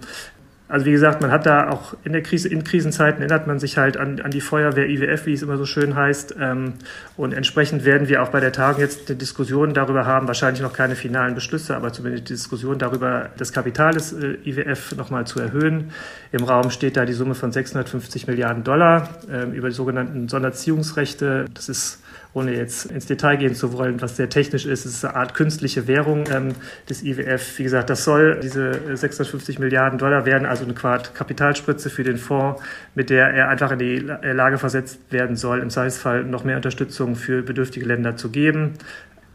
Also 0.66 0.86
wie 0.86 0.92
gesagt, 0.92 1.20
man 1.20 1.30
hat 1.30 1.44
da 1.44 1.68
auch 1.68 1.94
in 2.04 2.14
der 2.14 2.22
Krise, 2.22 2.48
in 2.48 2.64
Krisenzeiten 2.64 3.20
erinnert 3.20 3.46
man 3.46 3.58
sich 3.58 3.76
halt 3.76 3.98
an, 3.98 4.18
an 4.22 4.30
die 4.30 4.40
Feuerwehr 4.40 4.88
IWF, 4.88 5.26
wie 5.26 5.34
es 5.34 5.42
immer 5.42 5.58
so 5.58 5.66
schön 5.66 5.94
heißt. 5.94 6.36
Ähm, 6.40 6.72
und 7.18 7.34
entsprechend 7.34 7.84
werden 7.84 8.08
wir 8.08 8.22
auch 8.22 8.30
bei 8.30 8.40
der 8.40 8.50
Tagung 8.50 8.80
jetzt 8.80 9.10
eine 9.10 9.18
Diskussion 9.18 9.74
darüber 9.74 10.06
haben, 10.06 10.26
wahrscheinlich 10.26 10.62
noch 10.62 10.72
keine 10.72 10.96
finalen 10.96 11.34
Beschlüsse, 11.34 11.76
aber 11.76 11.92
zumindest 11.92 12.30
die 12.30 12.32
Diskussion 12.32 12.78
darüber, 12.78 13.28
das 13.36 13.52
Kapital 13.52 13.92
des 13.92 14.14
äh, 14.14 14.38
IWF 14.46 14.96
nochmal 14.96 15.26
zu 15.26 15.38
erhöhen. 15.38 15.90
Im 16.32 16.44
Raum 16.44 16.70
steht 16.70 16.96
da 16.96 17.04
die 17.04 17.12
Summe 17.12 17.34
von 17.34 17.52
650 17.52 18.26
Milliarden 18.26 18.64
Dollar 18.64 19.10
ähm, 19.30 19.52
über 19.52 19.68
die 19.68 19.74
sogenannten 19.74 20.28
Sonderziehungsrechte. 20.28 21.44
Das 21.52 21.68
ist 21.68 22.03
ohne 22.34 22.54
jetzt 22.54 22.86
ins 22.86 23.06
Detail 23.06 23.36
gehen 23.36 23.54
zu 23.54 23.72
wollen, 23.72 24.02
was 24.02 24.16
sehr 24.16 24.28
technisch 24.28 24.66
ist, 24.66 24.84
es 24.84 24.96
ist 24.96 25.04
eine 25.04 25.16
Art 25.16 25.34
künstliche 25.34 25.86
Währung 25.86 26.24
ähm, 26.32 26.54
des 26.90 27.02
IWF. 27.02 27.58
Wie 27.58 27.62
gesagt, 27.62 27.88
das 27.90 28.04
soll, 28.04 28.40
diese 28.42 28.96
650 28.96 29.58
Milliarden 29.60 29.98
Dollar 29.98 30.26
werden 30.26 30.46
also 30.46 30.64
eine 30.64 30.74
Quart 30.74 31.14
Kapitalspritze 31.14 31.90
für 31.90 32.02
den 32.02 32.18
Fonds, 32.18 32.60
mit 32.94 33.08
der 33.08 33.28
er 33.28 33.48
einfach 33.48 33.70
in 33.70 33.78
die 33.78 33.96
Lage 33.98 34.58
versetzt 34.58 35.00
werden 35.10 35.36
soll, 35.36 35.60
im 35.60 35.70
Zweifelsfall 35.70 36.24
noch 36.24 36.44
mehr 36.44 36.56
Unterstützung 36.56 37.14
für 37.14 37.42
bedürftige 37.42 37.86
Länder 37.86 38.16
zu 38.16 38.30
geben. 38.30 38.74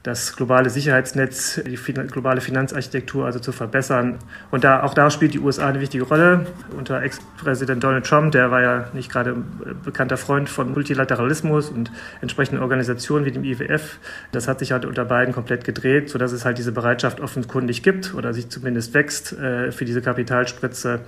Das 0.04 0.36
globale 0.36 0.70
Sicherheitsnetz, 0.70 1.62
die 1.66 1.76
globale 1.76 2.40
Finanzarchitektur 2.40 3.26
also 3.26 3.40
zu 3.40 3.52
verbessern. 3.52 4.20
Und 4.50 4.64
da, 4.64 4.84
auch 4.84 4.94
da 4.94 5.10
spielt 5.10 5.34
die 5.34 5.40
USA 5.40 5.68
eine 5.68 5.82
wichtige 5.82 6.06
Rolle. 6.06 6.48
Unter 6.78 7.02
Ex-Präsident 7.02 7.84
Donald 7.84 8.06
Trump, 8.06 8.32
der 8.32 8.50
war 8.50 8.62
ja 8.62 8.88
nicht 8.94 9.12
gerade 9.12 9.36
bekannter 9.84 10.16
Freund 10.16 10.48
von 10.48 10.72
Multilateralismus 10.72 11.70
und 11.70 11.92
entsprechenden 12.22 12.62
Organisationen 12.62 13.26
wie 13.26 13.32
dem 13.32 13.44
IWF. 13.44 14.00
Das 14.32 14.48
hat 14.48 14.60
sich 14.60 14.72
halt 14.72 14.86
unter 14.86 15.04
beiden 15.04 15.34
komplett 15.34 15.66
gedreht, 15.66 16.10
sodass 16.10 16.32
es 16.32 16.46
halt 16.46 16.58
diese 16.58 16.72
Bereitschaft 16.72 17.20
offenkundig 17.20 17.84
gibt 17.84 18.14
oder 18.14 18.34
sich 18.34 18.50
zumindest 18.50 18.94
wächst 18.94 19.34
äh, 19.34 19.74
für 19.74 19.84
diese 19.84 20.02
Kapitalspritze. 20.02 21.02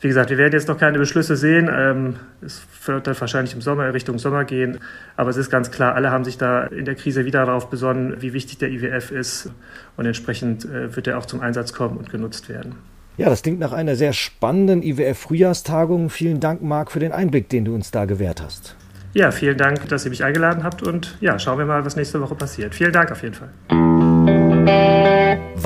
Wie 0.00 0.08
gesagt, 0.08 0.30
wir 0.30 0.38
werden 0.38 0.52
jetzt 0.52 0.68
noch 0.68 0.78
keine 0.78 0.98
Beschlüsse 0.98 1.36
sehen. 1.36 1.70
Ähm, 1.72 2.16
es 2.42 2.62
wird 2.84 3.06
dann 3.06 3.18
wahrscheinlich 3.18 3.54
im 3.54 3.62
Sommer 3.62 3.92
Richtung 3.94 4.18
Sommer 4.18 4.44
gehen. 4.44 4.78
Aber 5.16 5.30
es 5.30 5.36
ist 5.36 5.50
ganz 5.50 5.70
klar, 5.70 5.94
alle 5.94 6.10
haben 6.10 6.24
sich 6.24 6.36
da 6.36 6.64
in 6.64 6.84
der 6.84 6.94
Krise 6.94 7.24
wieder 7.24 7.46
darauf 7.46 7.70
besonnen, 7.70 8.20
wie 8.20 8.32
wichtig 8.32 8.58
der 8.58 8.70
IWF 8.70 9.10
ist. 9.10 9.50
Und 9.96 10.06
entsprechend 10.06 10.64
äh, 10.66 10.94
wird 10.94 11.06
er 11.06 11.18
auch 11.18 11.26
zum 11.26 11.40
Einsatz 11.40 11.72
kommen 11.72 11.96
und 11.96 12.10
genutzt 12.10 12.48
werden. 12.48 12.74
Ja, 13.16 13.30
das 13.30 13.42
klingt 13.42 13.58
nach 13.58 13.72
einer 13.72 13.96
sehr 13.96 14.12
spannenden 14.12 14.82
IWF-Frühjahrstagung. 14.82 16.10
Vielen 16.10 16.40
Dank, 16.40 16.60
Marc, 16.62 16.92
für 16.92 17.00
den 17.00 17.12
Einblick, 17.12 17.48
den 17.48 17.64
du 17.64 17.74
uns 17.74 17.90
da 17.90 18.04
gewährt 18.04 18.42
hast. 18.42 18.76
Ja, 19.14 19.30
vielen 19.30 19.56
Dank, 19.56 19.88
dass 19.88 20.04
ihr 20.04 20.10
mich 20.10 20.22
eingeladen 20.22 20.62
habt. 20.62 20.82
Und 20.82 21.16
ja, 21.22 21.38
schauen 21.38 21.58
wir 21.58 21.64
mal, 21.64 21.86
was 21.86 21.96
nächste 21.96 22.20
Woche 22.20 22.34
passiert. 22.34 22.74
Vielen 22.74 22.92
Dank 22.92 23.10
auf 23.10 23.22
jeden 23.22 23.34
Fall. 23.34 23.48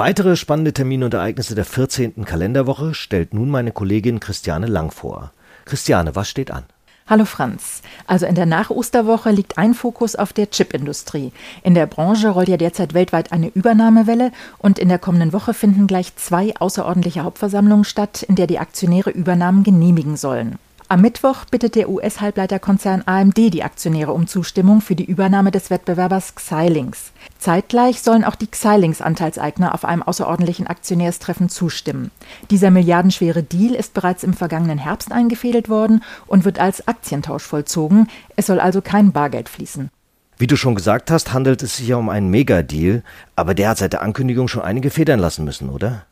Weitere 0.00 0.34
spannende 0.36 0.72
Termine 0.72 1.04
und 1.04 1.12
Ereignisse 1.12 1.54
der 1.54 1.66
14. 1.66 2.24
Kalenderwoche 2.24 2.94
stellt 2.94 3.34
nun 3.34 3.50
meine 3.50 3.70
Kollegin 3.70 4.18
Christiane 4.18 4.66
Lang 4.66 4.90
vor. 4.90 5.30
Christiane, 5.66 6.16
was 6.16 6.26
steht 6.26 6.50
an? 6.50 6.64
Hallo 7.06 7.26
Franz. 7.26 7.82
Also 8.06 8.24
in 8.24 8.34
der 8.34 8.46
Nach-Osterwoche 8.46 9.30
liegt 9.30 9.58
ein 9.58 9.74
Fokus 9.74 10.16
auf 10.16 10.32
der 10.32 10.48
Chipindustrie. 10.48 11.32
In 11.62 11.74
der 11.74 11.84
Branche 11.84 12.30
rollt 12.30 12.48
ja 12.48 12.56
derzeit 12.56 12.94
weltweit 12.94 13.30
eine 13.30 13.48
Übernahmewelle 13.48 14.32
und 14.56 14.78
in 14.78 14.88
der 14.88 14.98
kommenden 14.98 15.34
Woche 15.34 15.52
finden 15.52 15.86
gleich 15.86 16.16
zwei 16.16 16.54
außerordentliche 16.56 17.22
Hauptversammlungen 17.22 17.84
statt, 17.84 18.22
in 18.22 18.36
der 18.36 18.46
die 18.46 18.58
Aktionäre 18.58 19.10
Übernahmen 19.10 19.64
genehmigen 19.64 20.16
sollen. 20.16 20.58
Am 20.92 21.02
Mittwoch 21.02 21.44
bittet 21.44 21.76
der 21.76 21.88
US-Halbleiterkonzern 21.88 23.04
AMD 23.06 23.36
die 23.36 23.62
Aktionäre 23.62 24.12
um 24.12 24.26
Zustimmung 24.26 24.80
für 24.80 24.96
die 24.96 25.04
Übernahme 25.04 25.52
des 25.52 25.70
Wettbewerbers 25.70 26.34
Xilinx. 26.34 27.12
Zeitgleich 27.38 28.02
sollen 28.02 28.24
auch 28.24 28.34
die 28.34 28.48
Xilinx-Anteilseigner 28.48 29.72
auf 29.72 29.84
einem 29.84 30.02
außerordentlichen 30.02 30.66
Aktionärstreffen 30.66 31.48
zustimmen. 31.48 32.10
Dieser 32.50 32.72
milliardenschwere 32.72 33.44
Deal 33.44 33.76
ist 33.76 33.94
bereits 33.94 34.24
im 34.24 34.34
vergangenen 34.34 34.78
Herbst 34.78 35.12
eingefädelt 35.12 35.68
worden 35.68 36.02
und 36.26 36.44
wird 36.44 36.58
als 36.58 36.88
Aktientausch 36.88 37.44
vollzogen. 37.44 38.08
Es 38.34 38.46
soll 38.46 38.58
also 38.58 38.82
kein 38.82 39.12
Bargeld 39.12 39.48
fließen. 39.48 39.90
Wie 40.38 40.48
du 40.48 40.56
schon 40.56 40.74
gesagt 40.74 41.12
hast, 41.12 41.32
handelt 41.32 41.62
es 41.62 41.76
sich 41.76 41.86
ja 41.86 41.98
um 41.98 42.08
einen 42.08 42.30
Megadeal, 42.30 43.04
aber 43.36 43.54
der 43.54 43.68
hat 43.68 43.78
seit 43.78 43.92
der 43.92 44.02
Ankündigung 44.02 44.48
schon 44.48 44.62
einige 44.62 44.90
Federn 44.90 45.20
lassen 45.20 45.44
müssen, 45.44 45.70
oder? 45.70 46.06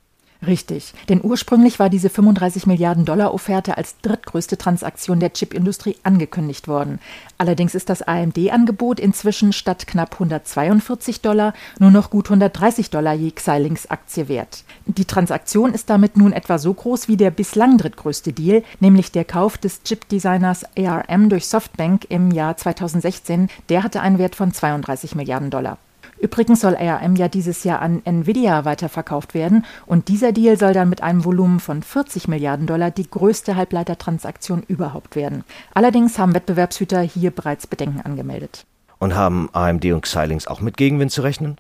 Richtig, 0.47 0.95
denn 1.09 1.21
ursprünglich 1.21 1.81
war 1.81 1.91
diese 1.91 2.09
35 2.09 2.69
Milliarden 2.69 3.05
Dollar 3.05 3.35
Offerte 3.35 3.77
als 3.77 3.97
drittgrößte 4.03 4.57
Transaktion 4.57 5.19
der 5.19 5.33
Chipindustrie 5.33 5.97
angekündigt 6.05 6.69
worden. 6.69 7.01
Allerdings 7.39 7.75
ist 7.75 7.91
das 7.91 8.03
AMD-Angebot 8.03 9.01
inzwischen 9.01 9.53
statt 9.53 9.89
knapp 9.89 10.13
142 10.13 11.23
Dollar 11.23 11.55
nur 11.81 11.91
noch 11.91 12.11
gut 12.11 12.27
130 12.27 12.91
Dollar 12.91 13.15
je 13.15 13.33
Xilinx-Aktie 13.33 14.29
wert. 14.29 14.63
Die 14.87 15.07
Transaktion 15.07 15.75
ist 15.75 15.91
damit 15.91 16.17
nun 16.17 16.33
etwa 16.33 16.59
so 16.59 16.73
groß 16.73 17.09
wie 17.09 17.17
der 17.17 17.33
bislang 17.33 17.77
drittgrößte 17.77 18.33
Deal, 18.33 18.63
nämlich 18.79 19.11
der 19.11 19.25
Kauf 19.25 19.59
des 19.59 19.83
Chip-Designers 19.83 20.67
ARM 20.77 21.31
durch 21.31 21.49
Softbank 21.49 22.07
im 22.11 22.31
Jahr 22.31 22.57
2016. 22.57 23.49
Der 23.71 23.83
hatte 23.83 24.03
einen 24.03 24.19
Wert 24.19 24.37
von 24.37 24.53
32 24.53 25.17
Milliarden 25.17 25.51
Dollar. 25.51 25.79
Übrigens 26.21 26.61
soll 26.61 26.77
ARM 26.77 27.17
ja 27.17 27.29
dieses 27.29 27.65
Jahr 27.65 27.81
an 27.81 28.03
Nvidia 28.05 28.65
weiterverkauft 28.65 29.35
werden 29.35 29.65
und 29.87 30.09
dieser 30.09 30.33
Deal 30.33 30.59
soll 30.59 30.73
dann 30.73 30.89
mit 30.89 31.03
einem 31.03 31.25
Volumen 31.25 31.61
von 31.61 31.83
40 31.83 32.29
Milliarden 32.29 32.67
Dollar 32.67 32.91
die 32.91 33.09
größte 33.09 33.57
Halbleitertransaktion 33.57 34.63
überhaupt 34.67 35.17
werden. 35.17 35.45
Allerdings 35.75 36.19
haben 36.19 36.35
Wettbewerbshüter 36.35 37.01
hier 37.01 37.31
bereits 37.31 37.67
Bedenken 37.67 38.01
angemeldet. 38.01 38.65
Und 38.99 39.15
haben 39.15 39.49
AMD 39.53 39.85
und 39.87 40.03
Xilinx 40.03 40.47
auch 40.49 40.61
mit 40.61 40.77
Gegenwind 40.77 41.13
zu 41.13 41.23
rechnen? 41.23 41.57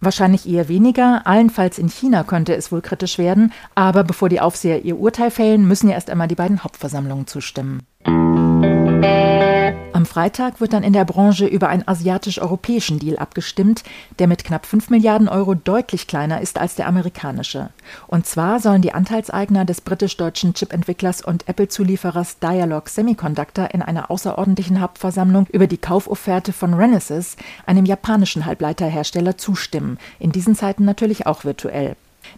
Wahrscheinlich 0.00 0.48
eher 0.48 0.66
weniger. 0.66 1.28
Allenfalls 1.28 1.78
in 1.78 1.88
China 1.88 2.24
könnte 2.24 2.56
es 2.56 2.72
wohl 2.72 2.80
kritisch 2.80 3.18
werden. 3.18 3.52
Aber 3.76 4.02
bevor 4.02 4.28
die 4.28 4.40
Aufseher 4.40 4.84
ihr 4.84 4.98
Urteil 4.98 5.30
fällen, 5.30 5.68
müssen 5.68 5.88
ja 5.88 5.94
erst 5.94 6.10
einmal 6.10 6.26
die 6.26 6.34
beiden 6.34 6.64
Hauptversammlungen 6.64 7.28
zustimmen. 7.28 7.86
Am 10.02 10.06
Freitag 10.06 10.60
wird 10.60 10.72
dann 10.72 10.82
in 10.82 10.92
der 10.92 11.04
Branche 11.04 11.46
über 11.46 11.68
einen 11.68 11.86
asiatisch-europäischen 11.86 12.98
Deal 12.98 13.18
abgestimmt, 13.18 13.84
der 14.18 14.26
mit 14.26 14.42
knapp 14.42 14.66
5 14.66 14.90
Milliarden 14.90 15.28
Euro 15.28 15.54
deutlich 15.54 16.08
kleiner 16.08 16.40
ist 16.40 16.58
als 16.58 16.74
der 16.74 16.88
amerikanische. 16.88 17.68
Und 18.08 18.26
zwar 18.26 18.58
sollen 18.58 18.82
die 18.82 18.94
Anteilseigner 18.94 19.64
des 19.64 19.80
britisch-deutschen 19.80 20.54
Chipentwicklers 20.54 21.22
und 21.22 21.48
Apple-Zulieferers 21.48 22.40
Dialog 22.40 22.88
Semiconductor 22.88 23.68
in 23.72 23.80
einer 23.80 24.10
außerordentlichen 24.10 24.80
Hauptversammlung 24.80 25.46
über 25.52 25.68
die 25.68 25.78
Kaufofferte 25.78 26.52
von 26.52 26.74
Renesas, 26.74 27.36
einem 27.64 27.84
japanischen 27.84 28.44
Halbleiterhersteller, 28.44 29.38
zustimmen. 29.38 29.98
In 30.18 30.32
diesen 30.32 30.56
Zeiten 30.56 30.84
natürlich 30.84 31.28
auch 31.28 31.44
virtuell. 31.44 31.94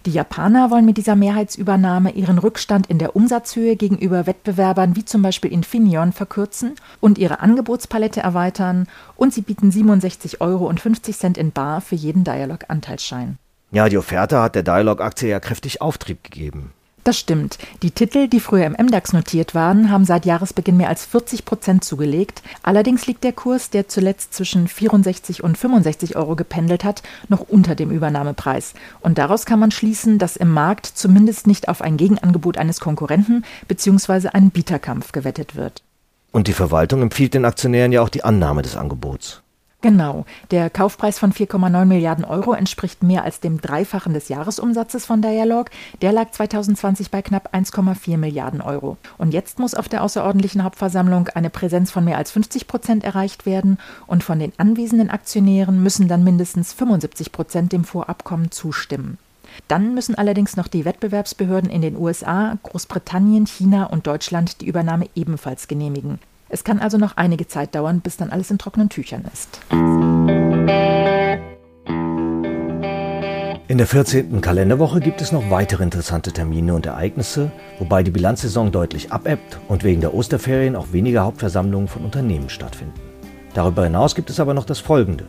Die 0.07 0.11
Japaner 0.11 0.71
wollen 0.71 0.85
mit 0.85 0.97
dieser 0.97 1.17
Mehrheitsübernahme 1.17 2.13
ihren 2.13 2.39
Rückstand 2.39 2.89
in 2.89 2.99
der 2.99 3.17
Umsatzhöhe 3.17 3.77
gegenüber 3.77 4.27
Wettbewerbern 4.27 4.97
wie 4.97 5.05
zum 5.05 5.23
Beispiel 5.23 5.53
Infineon 5.53 6.13
verkürzen 6.13 6.75
und 7.01 7.19
ihre 7.19 7.41
Angebotspalette 7.41 8.21
erweitern 8.21 8.87
und 9.17 9.33
sie 9.33 9.43
bieten 9.43 9.71
67,50 9.71 10.41
Euro 10.41 10.71
in 10.71 11.53
Bar 11.53 11.81
für 11.81 11.95
jeden 11.95 12.25
Dialog-Anteilsschein. 12.25 13.39
Ja, 13.71 13.89
die 13.89 13.99
Offerte 13.99 14.41
hat 14.41 14.55
der 14.55 14.63
Dialog-Aktie 14.63 15.29
ja 15.29 15.41
kräftig 15.41 15.81
Auftrieb 15.81 16.23
gegeben. 16.23 16.73
Das 17.05 17.19
stimmt. 17.19 17.59
Die 17.83 17.91
Titel, 17.91 18.29
die 18.29 18.41
früher 18.41 18.65
im 18.65 18.73
MDAX 18.73 19.13
notiert 19.13 19.55
waren, 19.55 19.91
haben 19.91 20.07
seit 20.07 20.25
Jahresbeginn 20.25 20.79
mehr 20.79 20.89
als 20.89 21.05
40 21.05 21.45
Prozent 21.45 21.85
zugelegt. 21.85 22.43
Allerdings 22.63 23.07
liegt 23.07 23.25
der 23.25 23.35
Kurs, 23.35 23.69
der 23.69 23.89
zuletzt 23.89 24.33
zwischen 24.33 24.69
64 24.69 25.45
und 25.45 25.59
65 25.59 26.17
Euro 26.17 26.35
gependelt 26.35 26.83
hat, 26.83 27.03
noch 27.29 27.41
unter 27.41 27.75
dem 27.75 27.91
Übernahmepreis. 27.91 28.73
Und 29.03 29.19
daraus 29.19 29.45
kann 29.45 29.59
man 29.59 29.71
schließen, 29.71 30.19
dass 30.19 30.37
im 30.37 30.51
Markt 30.51 30.87
zumindest 30.87 31.47
nicht 31.47 31.69
auf 31.69 31.83
ein 31.83 31.99
Gegenangebot 31.99 32.57
eines 32.57 32.81
Konkurrenten 32.81 33.45
bzw. 33.69 34.29
einen 34.29 34.51
Bieterkampf 34.51 35.13
gewettet 35.13 35.57
wird. 35.57 35.83
Und 36.33 36.49
die 36.49 36.55
Verwaltung 36.55 37.03
empfiehlt 37.03 37.35
den 37.35 37.45
Aktionären 37.45 37.93
ja 37.93 38.01
auch 38.01 38.09
die 38.09 38.25
Annahme 38.25 38.63
des 38.63 38.77
Angebots. 38.77 39.44
Genau. 39.85 40.25
Der 40.50 40.71
Kaufpreis 40.71 41.19
von 41.19 41.35
4,9 41.35 41.85
Milliarden 41.85 42.25
Euro 42.25 42.55
entspricht 42.55 43.03
mehr 43.03 43.23
als 43.23 43.41
dem 43.41 43.61
Dreifachen 43.61 44.14
des 44.14 44.31
Jahresumsatzes 44.31 45.05
von 45.05 45.21
Dialog. 45.21 45.69
Der 46.00 46.11
lag 46.11 46.31
2020 46.31 47.11
bei 47.11 47.21
knapp 47.21 47.55
1,4 47.55 48.17
Milliarden 48.17 48.62
Euro. 48.62 48.97
Und 49.19 49.35
jetzt 49.35 49.59
muss 49.59 49.75
auf 49.75 49.91
der 49.91 50.03
außerordentlichen 50.03 50.64
Hauptversammlung 50.64 51.29
eine 51.29 51.50
Präsenz 51.50 51.91
von 51.91 52.03
mehr 52.03 52.17
als 52.17 52.31
50 52.31 52.67
Prozent 52.67 53.05
erreicht 53.05 53.45
werden. 53.45 53.76
Und 54.07 54.25
von 54.25 54.38
den 54.38 54.55
anwesenden 54.57 55.11
Aktionären 55.11 55.83
müssen 55.83 56.09
dann 56.09 56.25
mindestens 56.25 56.73
75 56.73 57.31
Prozent 57.31 57.73
dem 57.73 57.85
Vorabkommen 57.85 58.50
zustimmen. 58.50 59.19
Dann 59.69 59.93
müssen 59.93 60.14
allerdings 60.14 60.57
noch 60.57 60.69
die 60.69 60.87
Wettbewerbsbehörden 60.87 61.69
in 61.69 61.83
den 61.83 61.99
USA, 61.99 62.57
Großbritannien, 62.62 63.47
China 63.47 63.85
und 63.85 64.07
Deutschland 64.07 64.62
die 64.62 64.67
Übernahme 64.67 65.11
ebenfalls 65.14 65.69
genehmigen. 65.69 66.21
Es 66.55 66.63
kann 66.63 66.79
also 66.79 66.99
noch 66.99 67.17
einige 67.17 67.49
Zeit 67.49 67.75
dauern, 67.75 68.01
bis 68.01 68.17
dann 68.17 68.31
alles 68.31 68.49
in 68.53 68.59
trockenen 68.59 68.89
Tüchern 68.89 69.25
ist. 69.33 69.59
In 73.67 73.79
der 73.79 73.89
14. 73.89 74.41
Kalenderwoche 74.41 75.01
gibt 75.01 75.21
es 75.21 75.33
noch 75.33 75.51
weitere 75.51 75.83
interessante 75.83 76.31
Termine 76.31 76.75
und 76.75 76.87
Ereignisse, 76.87 77.51
wobei 77.81 78.05
die 78.05 78.13
Bilanzsaison 78.13 78.71
deutlich 78.71 79.11
abebbt 79.11 79.59
und 79.67 79.83
wegen 79.83 80.01
der 80.01 80.15
Osterferien 80.15 80.77
auch 80.77 80.93
weniger 80.93 81.25
Hauptversammlungen 81.25 81.89
von 81.89 82.05
Unternehmen 82.05 82.49
stattfinden. 82.49 82.95
Darüber 83.55 83.83
hinaus 83.83 84.15
gibt 84.15 84.31
es 84.31 84.39
aber 84.39 84.55
noch 84.55 84.65
das 84.65 84.79
Folgende. 84.79 85.27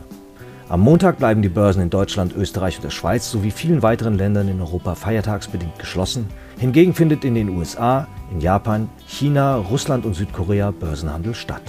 Am 0.68 0.80
Montag 0.80 1.18
bleiben 1.18 1.42
die 1.42 1.48
Börsen 1.48 1.80
in 1.80 1.90
Deutschland, 1.90 2.34
Österreich 2.34 2.74
und 2.76 2.82
der 2.82 2.90
Schweiz 2.90 3.30
sowie 3.30 3.52
vielen 3.52 3.82
weiteren 3.82 4.18
Ländern 4.18 4.48
in 4.48 4.60
Europa 4.60 4.96
feiertagsbedingt 4.96 5.78
geschlossen. 5.78 6.26
Hingegen 6.58 6.92
findet 6.92 7.24
in 7.24 7.36
den 7.36 7.50
USA, 7.50 8.08
in 8.32 8.40
Japan, 8.40 8.88
China, 9.06 9.58
Russland 9.58 10.04
und 10.04 10.14
Südkorea 10.14 10.72
Börsenhandel 10.72 11.34
statt. 11.34 11.62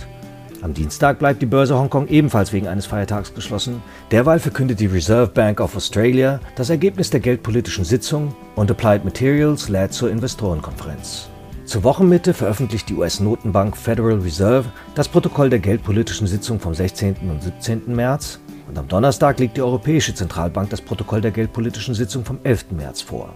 Am 0.64 0.74
Dienstag 0.74 1.20
bleibt 1.20 1.44
die 1.44 1.46
Börse 1.46 1.78
Hongkong 1.78 2.08
ebenfalls 2.08 2.52
wegen 2.54 2.68
eines 2.68 2.88
Feiertags 2.88 3.36
geschlossen. 3.36 3.84
Derweil 4.10 4.40
verkündet 4.40 4.80
die 4.80 4.88
Reserve 4.88 5.32
Bank 5.32 5.60
of 5.60 5.76
Australia 5.76 6.40
das 6.56 6.72
Ergebnis 6.72 7.12
der 7.12 7.20
geldpolitischen 7.20 7.86
Sitzung 7.86 8.34
und 8.56 8.72
Applied 8.72 9.06
Materials 9.06 9.70
lädt 9.70 9.94
zur 9.94 10.10
Investorenkonferenz. 10.10 11.30
Zur 11.66 11.84
Wochenmitte 11.84 12.34
veröffentlicht 12.34 12.90
die 12.90 12.96
US-Notenbank 12.96 13.78
Federal 13.78 14.20
Reserve 14.22 14.70
das 14.96 15.08
Protokoll 15.08 15.52
der 15.52 15.60
geldpolitischen 15.60 16.26
Sitzung 16.26 16.60
vom 16.60 16.74
16. 16.74 17.18
und 17.30 17.44
17. 17.44 17.96
März 17.96 18.40
und 18.68 18.78
am 18.78 18.88
Donnerstag 18.88 19.40
legt 19.40 19.58
die 19.58 19.62
Europäische 19.62 20.14
Zentralbank 20.14 20.70
das 20.70 20.82
Protokoll 20.82 21.22
der 21.22 21.32
geldpolitischen 21.32 21.94
Sitzung 21.94 22.26
vom 22.26 22.40
11. 22.44 22.72
März 22.72 23.02
vor. 23.02 23.34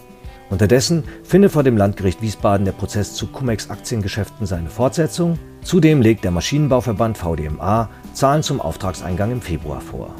Unterdessen 0.50 1.06
findet 1.24 1.54
vor 1.54 1.64
dem 1.64 1.78
Landgericht 1.78 2.22
Wiesbaden 2.22 2.66
der 2.66 2.74
Prozess 2.74 3.14
zu 3.14 3.28
Cum-Ex-Aktiengeschäften 3.28 4.46
seine 4.46 4.70
Fortsetzung. 4.70 5.40
Zudem 5.64 6.02
legt 6.02 6.26
der 6.26 6.32
Maschinenbauverband 6.32 7.18
VDMA 7.18 7.90
Zahlen 8.14 8.44
zum 8.44 8.60
Auftragseingang 8.60 9.32
im 9.32 9.42
Februar 9.42 9.80
vor. 9.80 10.14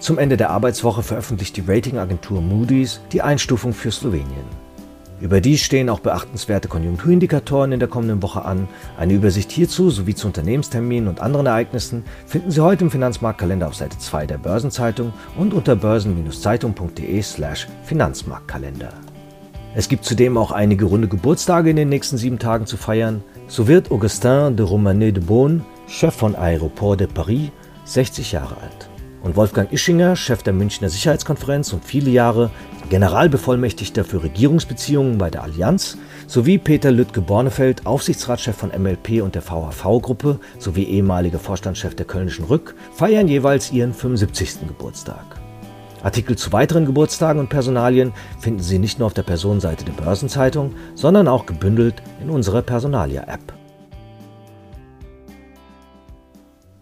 Zum 0.00 0.18
Ende 0.18 0.38
der 0.38 0.50
Arbeitswoche 0.50 1.02
veröffentlicht 1.02 1.56
die 1.56 1.64
Ratingagentur 1.66 2.40
Moody's 2.40 3.00
die 3.12 3.20
Einstufung 3.20 3.74
für 3.74 3.90
Slowenien. 3.90 4.65
Überdies 5.18 5.62
stehen 5.62 5.88
auch 5.88 6.00
beachtenswerte 6.00 6.68
Konjunkturindikatoren 6.68 7.72
in 7.72 7.80
der 7.80 7.88
kommenden 7.88 8.22
Woche 8.22 8.44
an. 8.44 8.68
Eine 8.98 9.14
Übersicht 9.14 9.50
hierzu 9.50 9.88
sowie 9.88 10.14
zu 10.14 10.26
Unternehmensterminen 10.26 11.08
und 11.08 11.20
anderen 11.20 11.46
Ereignissen 11.46 12.04
finden 12.26 12.50
Sie 12.50 12.60
heute 12.60 12.84
im 12.84 12.90
Finanzmarktkalender 12.90 13.66
auf 13.66 13.74
Seite 13.74 13.98
2 13.98 14.26
der 14.26 14.36
Börsenzeitung 14.36 15.14
und 15.38 15.54
unter 15.54 15.74
börsen-zeitung.de/slash 15.74 17.66
Finanzmarktkalender. 17.84 18.92
Es 19.74 19.88
gibt 19.88 20.04
zudem 20.04 20.36
auch 20.36 20.52
einige 20.52 20.84
runde 20.84 21.08
Geburtstage 21.08 21.70
in 21.70 21.76
den 21.76 21.88
nächsten 21.88 22.18
sieben 22.18 22.38
Tagen 22.38 22.66
zu 22.66 22.76
feiern. 22.76 23.24
So 23.48 23.68
wird 23.68 23.90
Augustin 23.90 24.54
de 24.56 24.66
Romanet 24.66 25.16
de 25.16 25.24
Beaune, 25.24 25.62
Chef 25.88 26.14
von 26.14 26.34
Aéroport 26.34 26.96
de 26.96 27.06
Paris, 27.06 27.50
60 27.84 28.32
Jahre 28.32 28.56
alt. 28.56 28.95
Und 29.26 29.34
Wolfgang 29.34 29.72
Ischinger, 29.72 30.14
Chef 30.14 30.44
der 30.44 30.52
Münchner 30.52 30.88
Sicherheitskonferenz 30.88 31.72
und 31.72 31.84
viele 31.84 32.10
Jahre 32.10 32.52
Generalbevollmächtigter 32.90 34.04
für 34.04 34.22
Regierungsbeziehungen 34.22 35.18
bei 35.18 35.30
der 35.30 35.42
Allianz, 35.42 35.98
sowie 36.28 36.58
Peter 36.58 36.92
Lüttke-Bornefeld, 36.92 37.86
Aufsichtsratschef 37.86 38.54
von 38.54 38.70
MLP 38.70 39.22
und 39.22 39.34
der 39.34 39.42
VHV-Gruppe 39.42 40.38
sowie 40.60 40.84
ehemaliger 40.84 41.40
Vorstandschef 41.40 41.96
der 41.96 42.06
Kölnischen 42.06 42.44
Rück, 42.44 42.76
feiern 42.92 43.26
jeweils 43.26 43.72
ihren 43.72 43.92
75. 43.92 44.68
Geburtstag. 44.68 45.24
Artikel 46.04 46.38
zu 46.38 46.52
weiteren 46.52 46.86
Geburtstagen 46.86 47.40
und 47.40 47.48
Personalien 47.48 48.12
finden 48.38 48.62
Sie 48.62 48.78
nicht 48.78 49.00
nur 49.00 49.06
auf 49.06 49.14
der 49.14 49.24
Personenseite 49.24 49.84
der 49.84 50.04
Börsenzeitung, 50.04 50.76
sondern 50.94 51.26
auch 51.26 51.46
gebündelt 51.46 52.00
in 52.22 52.30
unserer 52.30 52.62
Personalia-App. 52.62 53.52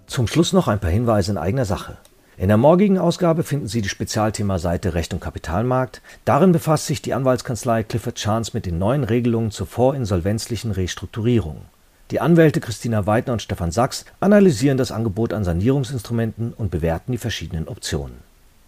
Zum 0.06 0.26
Schluss 0.26 0.52
noch 0.52 0.68
ein 0.68 0.78
paar 0.78 0.90
Hinweise 0.90 1.32
in 1.32 1.38
eigener 1.38 1.64
Sache. 1.64 1.96
In 2.36 2.48
der 2.48 2.56
morgigen 2.56 2.98
Ausgabe 2.98 3.44
finden 3.44 3.68
Sie 3.68 3.80
die 3.80 3.88
Spezialthema-Seite 3.88 4.94
Recht 4.94 5.14
und 5.14 5.20
Kapitalmarkt. 5.20 6.02
Darin 6.24 6.50
befasst 6.50 6.86
sich 6.86 7.00
die 7.00 7.14
Anwaltskanzlei 7.14 7.84
Clifford 7.84 8.16
Chance 8.16 8.50
mit 8.54 8.66
den 8.66 8.76
neuen 8.76 9.04
Regelungen 9.04 9.52
zur 9.52 9.68
vorinsolvenzlichen 9.68 10.72
Restrukturierung. 10.72 11.62
Die 12.10 12.20
Anwälte 12.20 12.60
Christina 12.60 13.06
Weidner 13.06 13.34
und 13.34 13.42
Stefan 13.42 13.70
Sachs 13.70 14.04
analysieren 14.18 14.78
das 14.78 14.90
Angebot 14.90 15.32
an 15.32 15.44
Sanierungsinstrumenten 15.44 16.52
und 16.52 16.72
bewerten 16.72 17.12
die 17.12 17.18
verschiedenen 17.18 17.68
Optionen. 17.68 18.16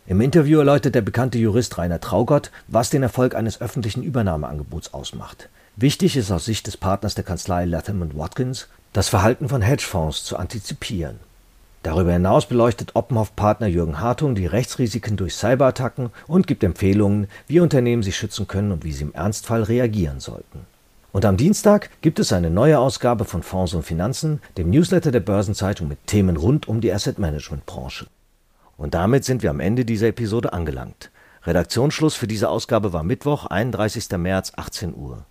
Im 0.06 0.20
Interview 0.20 0.60
erläutert 0.60 0.94
der 0.94 1.02
bekannte 1.02 1.38
Jurist 1.38 1.76
Rainer 1.76 2.00
Traugott, 2.00 2.52
was 2.68 2.90
den 2.90 3.02
Erfolg 3.02 3.34
eines 3.34 3.60
öffentlichen 3.60 4.04
Übernahmeangebots 4.04 4.94
ausmacht. 4.94 5.48
Wichtig 5.74 6.16
ist 6.16 6.30
aus 6.30 6.44
Sicht 6.44 6.68
des 6.68 6.76
Partners 6.76 7.16
der 7.16 7.24
Kanzlei 7.24 7.64
Latham 7.64 8.16
Watkins, 8.16 8.68
das 8.92 9.08
Verhalten 9.08 9.48
von 9.48 9.60
Hedgefonds 9.60 10.24
zu 10.24 10.36
antizipieren. 10.36 11.18
Darüber 11.86 12.14
hinaus 12.14 12.46
beleuchtet 12.46 12.96
Oppenhoff-Partner 12.96 13.68
Jürgen 13.68 14.00
Hartung 14.00 14.34
die 14.34 14.46
Rechtsrisiken 14.46 15.16
durch 15.16 15.36
Cyberattacken 15.36 16.10
und 16.26 16.48
gibt 16.48 16.64
Empfehlungen, 16.64 17.28
wie 17.46 17.60
Unternehmen 17.60 18.02
sich 18.02 18.16
schützen 18.16 18.48
können 18.48 18.72
und 18.72 18.82
wie 18.82 18.90
sie 18.90 19.04
im 19.04 19.14
Ernstfall 19.14 19.62
reagieren 19.62 20.18
sollten. 20.18 20.66
Und 21.12 21.24
am 21.24 21.36
Dienstag 21.36 21.90
gibt 22.00 22.18
es 22.18 22.32
eine 22.32 22.50
neue 22.50 22.80
Ausgabe 22.80 23.24
von 23.24 23.44
Fonds 23.44 23.72
und 23.72 23.84
Finanzen, 23.84 24.40
dem 24.58 24.68
Newsletter 24.68 25.12
der 25.12 25.20
Börsenzeitung 25.20 25.86
mit 25.86 26.04
Themen 26.08 26.36
rund 26.36 26.66
um 26.66 26.80
die 26.80 26.92
Asset 26.92 27.20
Management 27.20 27.66
Branche. 27.66 28.08
Und 28.76 28.94
damit 28.94 29.24
sind 29.24 29.44
wir 29.44 29.50
am 29.50 29.60
Ende 29.60 29.84
dieser 29.84 30.08
Episode 30.08 30.52
angelangt. 30.52 31.12
Redaktionsschluss 31.44 32.16
für 32.16 32.26
diese 32.26 32.48
Ausgabe 32.48 32.92
war 32.92 33.04
Mittwoch, 33.04 33.46
31. 33.46 34.10
März, 34.18 34.54
18 34.56 34.92
Uhr. 34.92 35.24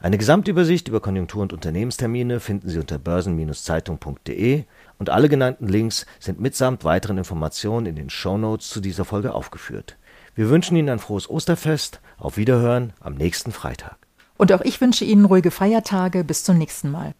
Eine 0.00 0.18
Gesamtübersicht 0.18 0.88
über 0.88 1.00
Konjunktur- 1.00 1.42
und 1.42 1.52
Unternehmenstermine 1.52 2.38
finden 2.38 2.68
Sie 2.68 2.78
unter 2.78 2.98
börsen-zeitung.de 2.98 4.64
und 4.98 5.10
alle 5.10 5.28
genannten 5.28 5.68
Links 5.68 6.06
sind 6.18 6.40
mitsamt 6.40 6.84
weiteren 6.84 7.18
Informationen 7.18 7.86
in 7.86 7.96
den 7.96 8.10
Shownotes 8.10 8.70
zu 8.70 8.80
dieser 8.80 9.04
Folge 9.04 9.34
aufgeführt. 9.34 9.96
Wir 10.34 10.50
wünschen 10.50 10.76
Ihnen 10.76 10.90
ein 10.90 10.98
frohes 10.98 11.28
Osterfest. 11.30 12.00
Auf 12.18 12.36
Wiederhören 12.36 12.92
am 13.00 13.14
nächsten 13.14 13.52
Freitag. 13.52 13.96
Und 14.38 14.52
auch 14.52 14.62
ich 14.62 14.80
wünsche 14.80 15.04
Ihnen 15.04 15.24
ruhige 15.24 15.50
Feiertage. 15.50 16.24
Bis 16.24 16.44
zum 16.44 16.58
nächsten 16.58 16.90
Mal. 16.90 17.14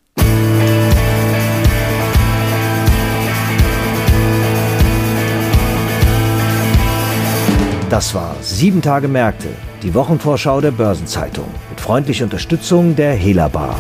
Das 7.89 8.15
war 8.15 8.35
Sieben 8.43 8.83
Tage 8.83 9.07
Märkte, 9.07 9.49
die 9.83 9.95
Wochenvorschau 9.95 10.61
der 10.61 10.73
Börsenzeitung 10.73 11.47
mit 11.71 11.81
freundlicher 11.81 12.25
Unterstützung 12.25 12.97
der 12.97 13.15
Hela 13.15 13.49
Bar. 13.49 13.77